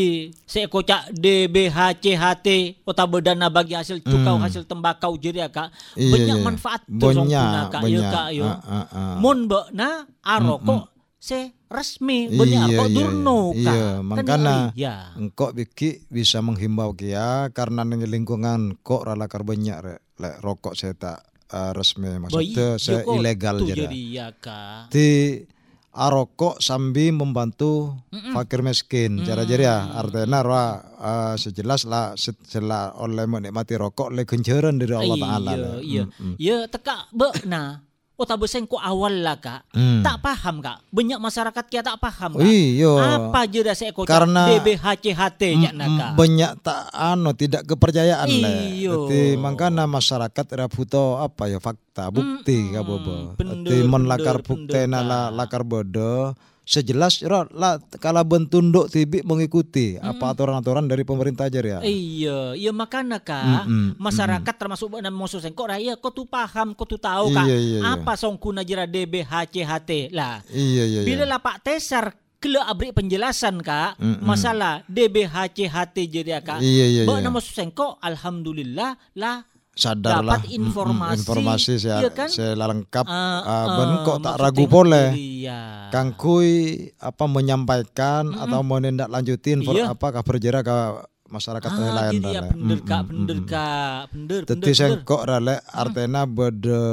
saya 0.48 0.72
kocak 0.72 1.12
DBHCHT 1.12 2.48
kota 2.88 3.04
berdana 3.04 3.52
bagi 3.52 3.76
hasil 3.76 4.00
cukau 4.00 4.40
hasil 4.40 4.64
tembakau 4.64 5.20
jadi 5.20 5.44
ya 5.44 5.50
kak. 5.52 5.76
Hmm. 5.76 6.00
Iya, 6.00 6.12
banyak 6.16 6.38
iya. 6.40 6.46
manfaat 6.48 6.82
tuh 6.88 6.96
Banyak, 7.12 7.16
songkuna 7.28 7.62
kak 7.68 7.82
yo 7.84 8.00
banyak. 8.00 8.14
kak 8.16 8.28
yo. 8.32 8.46
Ah, 8.48 8.60
ah, 8.64 8.88
ah. 8.96 9.14
Mun 9.20 9.38
mbak 9.52 9.66
na 9.76 9.90
aroko 10.24 10.88
se 11.20 11.52
resmi 11.68 12.32
banyak 12.32 12.72
Iya, 12.72 12.80
kok 12.80 12.88
iya, 12.88 12.96
durno 12.96 13.40
iya. 13.52 13.60
kak. 13.60 13.76
Iya, 13.76 13.92
Kan 13.92 14.08
makanya 14.08 14.56
iya. 14.74 14.94
engkau 15.20 15.52
biki 15.52 16.08
bisa 16.08 16.40
menghimbau 16.40 16.96
kia 16.96 17.52
karena 17.52 17.84
lingkungan 17.84 18.80
kok 18.80 19.04
ralakar 19.04 19.44
banyak 19.44 19.76
rek 19.84 20.00
rokok 20.40 20.76
saya 20.76 20.96
tak 20.96 21.29
eh, 21.50 21.72
resmi 21.74 22.10
maksudnya 22.22 22.78
saya 22.78 23.02
ilegal 23.06 23.66
jadi. 23.66 23.90
jadi 23.90 24.00
ya 24.14 24.28
kak. 24.38 24.94
Di 24.94 25.42
arokok 25.90 26.62
sambil 26.62 27.12
membantu 27.12 27.98
fakir 28.14 28.62
miskin. 28.62 29.26
Cara 29.26 29.44
jadi 29.44 29.66
ya 29.66 29.78
artinya 29.98 30.40
roh 30.46 30.70
eh, 31.02 31.36
sejelas 31.36 31.90
lah 31.90 32.14
setelah 32.14 32.94
oleh 33.02 33.26
menikmati 33.26 33.74
rokok 33.76 34.14
le 34.14 34.24
kenceran 34.24 34.78
dari 34.78 34.94
Allah 34.94 35.18
Taala. 35.18 35.52
Iya, 35.52 35.58
lah. 35.58 35.80
iya. 35.82 36.04
Mm, 36.06 36.14
mm. 36.14 36.36
Ya 36.38 36.58
teka 36.70 37.10
be 37.10 37.28
nah. 37.50 37.89
Oh 38.20 38.28
tak 38.28 38.44
beseng 38.44 38.68
ko 38.68 38.76
awal 38.76 39.24
lah 39.24 39.40
kak. 39.40 39.64
Hmm. 39.72 40.04
Tak 40.04 40.20
paham 40.20 40.60
kak. 40.60 40.84
Banyak 40.92 41.24
masyarakat 41.24 41.64
kia 41.72 41.80
tak 41.80 42.04
paham 42.04 42.36
kak. 42.36 42.44
Iya. 42.44 42.92
Apa 43.32 43.48
je 43.48 43.64
dah 43.64 43.72
saya 43.72 43.96
Karena- 43.96 44.52
DBHCHT 44.52 45.42
nya 45.56 45.72
nak 45.72 45.88
kak. 45.88 46.12
Mm, 46.12 46.18
banyak 46.20 46.52
tak 46.60 46.82
anu 46.92 47.32
tidak 47.32 47.64
kepercayaan. 47.64 48.28
Iyo. 48.28 49.08
Jadi 49.08 49.40
makanya 49.40 49.88
masyarakat 49.88 50.46
era 50.52 50.68
butuh 50.68 51.24
apa 51.24 51.48
ya 51.48 51.64
fakta 51.64 52.12
bukti 52.12 52.76
ka 52.76 52.84
bobo. 52.84 53.40
bener, 53.40 53.64
Jadi 53.64 53.88
men 53.88 54.04
lakar 54.04 54.44
bener, 54.44 54.48
bukti 54.52 54.80
nala 54.84 55.32
Kak. 55.32 55.36
lakar 55.40 55.64
bodo 55.64 56.36
sejelas 56.70 57.26
lah 57.26 57.82
kala 57.98 58.22
bentunduk 58.22 58.94
tibi 58.94 59.26
mengikuti 59.26 59.98
apa 59.98 60.38
aturan-aturan 60.38 60.86
dari 60.86 61.02
pemerintah 61.02 61.50
aja 61.50 61.58
ya. 61.66 61.82
Iya, 61.82 62.54
iya 62.54 62.70
makanya 62.70 63.18
kak, 63.18 63.66
Mm-mm, 63.66 63.98
masyarakat 63.98 64.54
termasuk 64.54 64.94
dan 65.02 65.10
musuh 65.10 65.42
kok 65.42 65.66
raya 65.66 65.98
kok 65.98 66.14
tu 66.14 66.30
paham, 66.30 66.78
kok 66.78 66.86
tu 66.86 67.02
tahu 67.02 67.34
kak, 67.34 67.50
Iya, 67.50 67.58
iya, 67.58 67.78
iya. 67.82 67.92
apa 67.98 68.14
songkuna 68.14 68.62
jira 68.62 68.86
DBHCHT 68.86 70.14
lah. 70.14 70.46
Iya 70.54 70.84
iya 70.86 71.02
Bila 71.02 71.26
iya. 71.26 71.32
lah 71.34 71.42
Pak 71.42 71.58
Tesar 71.66 72.14
kele 72.38 72.62
abri 72.62 72.94
penjelasan 72.94 73.66
kak, 73.66 73.98
Mm-mm. 73.98 74.22
masalah 74.22 74.86
DBHCHT 74.86 75.98
jadi 76.06 76.38
kak. 76.46 76.62
Iya, 76.62 76.86
iya, 76.86 77.02
Bak 77.10 77.18
iya. 77.18 77.26
nama 77.26 77.42
Susengko, 77.42 77.98
alhamdulillah 77.98 78.94
lah 79.18 79.42
Sadar 79.80 80.20
dapat. 80.20 80.40
Mm, 80.40 80.52
mm, 80.52 80.58
informasi, 80.60 81.16
informasi 81.18 81.74
saya 81.78 81.98
iya 81.98 82.10
kan? 82.12 82.28
saya 82.28 82.54
lengkap 82.54 83.06
Ah, 83.06 83.40
ah, 83.40 83.66
ben 83.74 83.90
ah, 83.90 83.98
kok 84.02 84.18
tak 84.20 84.36
maksudnya 84.36 84.44
ragu 84.44 84.66
boleh. 84.68 85.08
Iya. 85.14 85.60
Kangkui 85.90 86.54
apa 86.96 87.24
menyampaikan 87.26 88.24
atau 88.34 88.60
menindaklanjutin 88.62 89.64
for- 89.64 89.74
Iya. 89.74 89.86
apa 89.90 90.08
kabar 90.12 90.36
jera 90.38 90.60
ke 90.60 90.78
masyarakat 91.26 91.70
Ah, 91.70 91.94
lain. 91.96 92.14
jadi 92.16 92.26
ya 92.28 92.34
dah, 92.36 92.44
le. 92.44 92.50
bener 92.52 92.80
Mm, 92.80 92.86
kak, 92.86 93.00
mm, 93.00 93.08
bener 93.08 93.22
mm, 93.32 93.40
mm. 93.40 93.48
kak, 93.48 94.02
bener, 94.10 94.42
Teti 94.42 94.50
bener, 94.50 94.66
bener. 94.66 94.76
sengkok 94.76 95.22
rale 95.24 95.56
artena 95.64 96.22
beda 96.26 96.84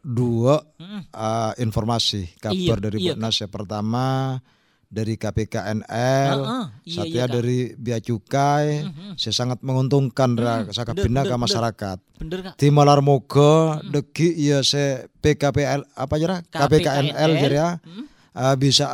dua 0.00 0.56
ah, 1.12 1.52
informasi 1.56 2.38
kabar 2.38 2.54
Iya, 2.54 2.74
dari 2.80 2.98
iya, 2.98 3.12
Bupnas 3.12 3.34
yang 3.36 3.50
pertama 3.50 4.06
dari 4.94 5.18
KPKNL, 5.18 6.36
Ah, 6.46 6.46
ah, 6.46 6.66
iya, 6.86 7.02
satu 7.02 7.10
iya, 7.10 7.24
Kak. 7.26 7.32
dari 7.34 7.58
Bea 7.74 7.98
Cukai, 7.98 8.86
saya 9.18 9.34
sangat 9.34 9.58
menguntungkan 9.66 10.38
ra 10.38 10.70
sakabina 10.70 11.26
bener, 11.26 11.34
ke 11.34 11.34
masyarakat. 11.34 11.98
Bener 12.22 12.38
kak. 12.46 12.54
Di 12.62 12.70
Malar 12.70 13.02
Moga 13.02 13.82
deki 13.82 14.38
ya 14.38 14.62
se 14.62 15.10
PKPL 15.18 15.82
apa 15.98 16.14
jera 16.22 16.46
KPKNL 16.46 17.30
jadi 17.42 17.58
ya 17.58 17.68
ah, 18.38 18.54
bisa 18.54 18.86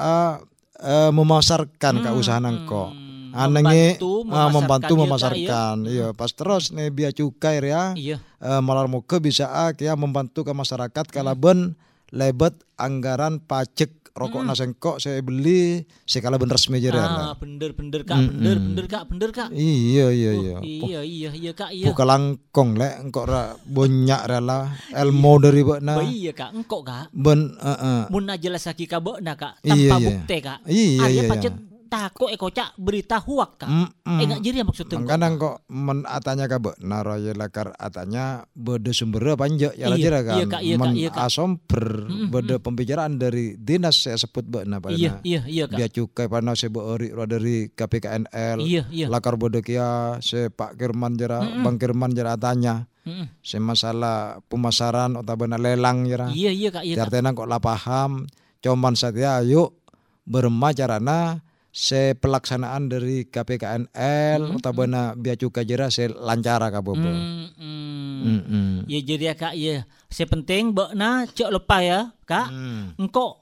eh, 0.81 1.11
memasarkan 1.13 1.95
ke 2.01 2.11
usaha 2.17 2.41
nangko. 2.41 2.97
Anengi 3.31 3.95
Membantu 3.95 4.27
membantu 4.27 4.93
memasarkan, 4.99 5.39
iya, 5.39 5.47
memasarkan. 5.47 5.77
Iya, 5.87 6.07
pas 6.19 6.31
terus 6.35 6.75
nih 6.75 6.91
Bea 6.91 7.15
Cukai 7.15 7.63
ya. 7.63 7.95
Iya. 7.95 8.17
Eh, 8.41 8.61
Malar 8.65 8.89
Moga 8.89 9.21
bisa 9.21 9.47
ah, 9.53 9.71
kia 9.77 9.95
membantu 9.95 10.43
ke 10.43 10.51
masyarakat 10.57 11.05
kalaben 11.13 11.77
lebet 12.11 12.59
anggaran 12.75 13.39
pajak 13.39 14.00
rokok 14.15 14.43
nasengkok 14.43 14.97
saya 14.99 15.23
beli 15.23 15.87
sekala 16.05 16.37
ben 16.37 16.51
resmi 16.51 16.83
jadi 16.83 16.99
Ah, 17.01 17.35
bener 17.39 17.73
bener 17.73 18.03
kak, 18.05 18.19
bener 18.19 18.57
bener 18.59 18.87
kak, 18.87 19.03
bener 19.09 19.31
kak. 19.33 19.49
Iya 19.55 20.13
iya 20.13 20.31
iya. 20.37 20.57
Iya 20.61 21.01
iya 21.03 21.31
iya 21.33 21.53
kak 21.55 21.71
iya. 21.73 21.87
Buka 21.89 22.05
langkong 22.05 22.77
lek 22.77 22.95
engkau 23.03 23.25
ra 23.25 23.57
banyak 23.65 24.21
rela 24.27 24.75
ilmu 24.93 25.33
dari 25.41 25.63
bakna. 25.63 25.95
Bah, 26.01 26.07
iya 26.07 26.33
kak, 26.37 26.51
engkau 26.53 26.81
kak. 26.83 27.09
Ben 27.15 27.55
eh, 27.57 27.71
eh. 27.71 28.03
Mun 28.13 28.31
jelas 28.37 28.63
lagi 28.67 28.85
kabok 28.85 29.23
nak 29.23 29.37
kak, 29.39 29.53
Iya, 29.65 29.73
tanpa 29.75 29.97
iya. 29.97 30.07
bukti 30.09 30.37
kak. 30.43 30.59
Iya, 30.67 31.03
Arya 31.07 31.13
iya, 31.15 31.23
pacet 31.31 31.55
takut 31.91 32.31
eko 32.31 32.49
cak 32.49 32.79
berita 32.79 33.19
huak 33.19 33.59
kak. 33.59 33.67
Mm-mm. 33.67 34.17
Eh 34.17 34.25
enggak 34.25 34.41
jadi 34.41 34.63
maksudnya. 34.63 34.97
Mangkana 34.97 35.27
kok 35.35 35.57
men 35.67 36.07
atanya 36.07 36.47
ka 36.47 36.57
be 36.57 36.71
naro 36.79 37.19
ye 37.19 37.35
lakar 37.35 37.75
atanya 37.75 38.47
bede 38.55 38.95
sumber 38.95 39.35
panja 39.35 39.75
ya 39.75 39.91
Iya, 39.91 39.97
jira 39.99 40.21
kan 40.23 40.39
iya, 40.39 40.47
Kak, 40.47 40.63
iya, 40.63 40.75
Kak, 40.75 40.81
men 40.81 40.91
iya, 40.95 41.11
Kak. 41.11 41.27
asomber 41.27 41.85
bede 42.31 42.57
pembicaraan 42.57 43.19
dari 43.19 43.59
dinas 43.59 43.99
saya 43.99 44.15
sebut 44.15 44.47
be 44.47 44.63
na 44.63 44.79
pada 44.79 44.95
Iya, 44.95 45.19
iya, 45.21 45.43
iya 45.45 45.65
kak. 45.67 45.77
dia 45.77 45.89
cukai 45.91 46.31
pana 46.31 46.55
se 46.55 46.71
be 46.71 46.79
ori 46.79 47.11
dari 47.27 47.69
KPKNL 47.69 48.59
Iya, 48.63 48.83
iya. 48.89 49.07
lakar 49.11 49.35
bede 49.35 49.59
kia 49.61 50.17
se 50.21 50.47
Pak 50.49 50.79
Kirman 50.79 51.19
jera 51.19 51.43
Bang 51.61 51.77
Kirman 51.77 52.15
jera 52.15 52.39
atanya 52.39 52.87
Mm-mm. 53.03 53.27
se 53.41 53.59
masalah 53.59 54.39
pemasaran 54.47 55.17
atau 55.17 55.35
bena 55.35 55.59
lelang 55.59 56.05
jera 56.05 56.31
Iya 56.31 56.53
iya 56.53 56.69
kak, 56.71 56.85
iya. 56.85 57.03
Artinya 57.03 57.35
kok 57.35 57.49
lah 57.49 57.59
paham 57.59 58.31
cuman 58.61 58.93
saja 58.93 59.41
ayo 59.41 59.73
berma 60.23 60.71
carana 60.71 61.41
se 61.71 62.19
pelaksanaan 62.19 62.91
dari 62.91 63.31
KPKNL 63.31 64.59
atau 64.59 64.73
bena 64.75 65.15
biaya 65.15 65.39
cukai 65.39 65.63
jera 65.63 65.87
se 65.87 66.11
lancara 66.11 66.67
ka 66.75 66.83
bobo. 66.83 67.07
Hmm, 67.07 67.47
hmm. 67.55 68.19
Mm-mm. 68.21 68.71
Ya 68.91 68.99
jadi 69.01 69.33
ya 69.33 69.35
kak, 69.39 69.55
ya. 69.55 69.87
Sepenting 70.11 70.75
na 70.99 71.25
cek 71.31 71.49
lepa 71.49 71.79
ya 71.81 72.01
kak. 72.27 72.51
Hmm. 72.51 72.99
Engkau 72.99 73.39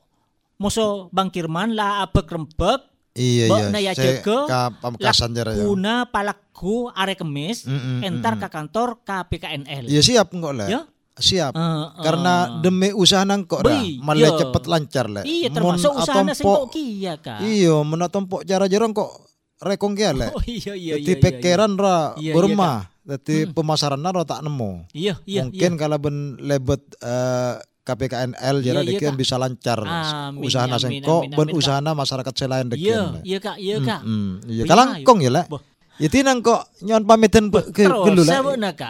musuh 0.61 1.09
Bang 1.11 1.33
Kirman 1.33 1.73
lah 1.73 2.05
apa 2.05 2.23
kerempek. 2.23 2.85
Iya 3.19 3.51
iya. 3.51 3.67
na 3.75 3.81
ya 3.83 3.93
Se 3.99 4.23
jaga, 4.23 4.47
ka 4.47 4.61
pamekasan 4.79 5.35
jera 5.35 5.51
ya. 5.51 5.67
Kuna 5.67 6.07
palaku 6.07 6.87
are 6.95 7.19
kemis. 7.19 7.67
Mm-mm, 7.67 8.07
entar 8.07 8.39
ke 8.39 8.47
kantor 8.47 9.03
KPKNL. 9.03 9.91
Iya 9.91 10.01
siap 10.05 10.31
kok 10.31 10.55
le. 10.55 10.71
Ya? 10.71 10.87
Siap. 11.19 11.53
Eh, 11.53 11.61
eh. 11.61 11.87
Karena 12.01 12.35
demi 12.59 12.89
usaha 12.91 13.23
nang 13.23 13.43
kok 13.43 13.63
dah, 13.63 13.83
malah 14.01 14.31
iya. 14.31 14.39
cepet 14.39 14.63
lancar 14.65 15.07
le. 15.11 15.23
Iya 15.23 15.49
termasuk 15.51 15.93
usaha 15.93 16.23
atompo- 16.23 16.67
kok 16.67 16.73
kia 16.73 17.15
kak. 17.19 17.39
Iya, 17.43 17.75
mun 17.83 18.01
atompo 18.01 18.37
cara 18.43 18.65
jerong 18.65 18.95
kok 18.95 19.11
rekong 19.59 19.99
kia 19.99 20.15
le. 20.15 20.31
Oh 20.31 20.43
iya 20.43 20.73
iya 20.73 20.95
Jadi 20.97 21.05
iya. 21.05 21.15
iya, 21.15 21.23
pikiran 21.23 21.73
ra 21.75 22.15
Iya, 22.15 22.23
iya, 22.23 22.33
bermah. 22.33 22.79
Jadi 23.09 23.37
pemasaran 23.51 23.99
ra 23.99 24.23
tak 24.23 24.45
nemu. 24.45 24.87
Iya 24.93 25.19
iya. 25.25 25.43
Mungkin 25.43 25.73
kalau 25.75 25.99
ben 25.99 26.17
lebet 26.39 26.83
eh, 27.01 27.55
KPKNL 27.83 28.57
Iya, 28.61 28.85
jadi 28.85 28.93
iya, 28.93 29.01
Kak. 29.01 29.17
bisa 29.17 29.41
lancar. 29.41 29.81
Amin, 29.81 30.45
usaha 30.45 30.69
nasengko 30.69 31.25
ben 31.25 31.49
usaha 31.57 31.81
masyarakat 31.81 32.33
selain 32.37 32.69
Iya 32.69 32.73
dekian. 32.77 33.05
le. 33.17 33.21
iya 33.25 33.39
kak 33.41 33.57
iya 33.57 33.77
kak. 33.81 34.01
Iya. 34.05 34.29
Iya, 34.45 34.63
Kalangkong 34.69 35.19
ya 35.25 35.31
le. 35.33 35.43
Boh. 35.99 36.01
Ya 36.01 36.09
tinang 36.09 36.39
kok 36.41 36.63
nyon 36.81 37.03
pamitin 37.03 37.51
pe- 37.51 37.75
ke 37.75 37.83
gelu? 37.83 38.23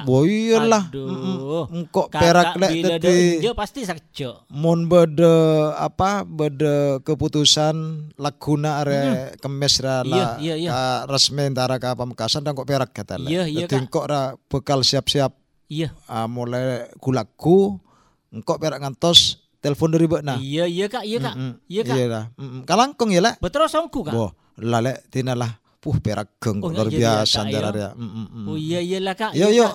Boh 0.05 0.23
iyalah. 0.23 0.93
Aduh. 0.93 1.65
Engkok 1.67 2.13
perak 2.13 2.53
le 2.55 2.69
bila 2.69 2.89
dadi 2.95 3.41
dia 3.41 3.53
pasti 3.53 3.81
sakjo. 3.83 4.45
mun 4.49 4.85
bede 4.85 5.33
apa 5.75 6.23
bede 6.23 7.01
keputusan 7.03 7.77
laguna 8.15 8.85
are 8.85 9.01
kemes 9.37 9.81
ra 9.81 10.01
Iya, 10.01 10.13
lah 10.13 10.29
iya, 10.39 10.55
iya. 10.55 10.71
ka 10.71 10.83
resmi 11.09 11.43
antara 11.43 11.77
ka 11.77 11.97
pamekasan 11.97 12.45
dan 12.45 12.53
kok 12.53 12.65
perak 12.65 12.93
kata 12.93 13.17
le. 13.17 13.27
Iya, 13.27 13.49
iya, 13.49 13.65
engkok 13.67 14.05
ra 14.05 14.21
bekal 14.47 14.85
siap-siap 14.85 15.33
Iya. 15.67 15.97
ah, 16.05 16.25
mulai 16.25 16.93
kulaku 16.99 17.81
engkok 18.29 18.57
perak 18.59 18.79
ngantos 18.79 19.41
telepon 19.59 19.89
dari 19.89 20.05
bekna. 20.05 20.37
Iya 20.37 20.65
iya 20.65 20.87
kak 20.87 21.03
iya 21.03 21.19
kak. 21.19 21.35
Mm, 21.35 21.53
Iya 21.67 21.83
kak. 21.83 21.97
Iya 21.97 22.07
lah. 22.07 22.25
Mm, 22.37 22.61
Kalangkong 22.63 23.11
ya 23.11 23.21
lah. 23.21 23.35
Betul 23.39 23.65
songku 23.67 24.05
kak. 24.05 24.13
Boh, 24.13 24.31
lale 24.57 25.03
tina 25.09 25.33
lah. 25.33 25.57
Puh 25.79 25.95
perak 26.03 26.43
geng 26.43 26.59
Oh, 26.59 26.75
luar 26.75 26.91
enggak 26.91 26.91
jadi 26.91 26.99
ya, 26.99 27.13
biasa 27.23 27.37
antara 27.47 27.69
ya? 27.71 27.75
dia. 27.77 27.89
Mm, 27.95 28.11
mm, 28.11 28.27
mm. 28.35 28.45
Oh 28.51 28.57
iya 28.59 28.81
iya 28.83 28.99
lah 28.99 29.15
kak. 29.15 29.31
Yo 29.31 29.47
iya, 29.47 29.63
yo. 29.63 29.67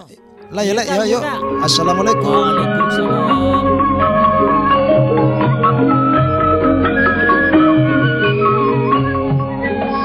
Lah 0.52 0.62
ya 0.62 0.68
Iya, 0.68 0.74
lah 0.76 0.84
yo 0.84 1.04
iya, 1.08 1.16
yo. 1.16 1.20
Assalamualaikum. 1.64 2.28
Waalaikumsalam. 2.28 3.54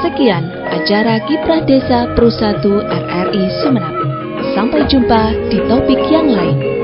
Sekian 0.01 0.43
acara 0.69 1.19
Kiprah 1.27 1.61
Desa 1.67 2.07
Pro 2.15 2.29
1 2.31 2.63
RRI 2.87 3.43
Sumenab. 3.61 3.95
Sampai 4.55 4.87
jumpa 4.87 5.35
di 5.51 5.59
topik 5.67 5.99
yang 6.07 6.31
lain. 6.31 6.78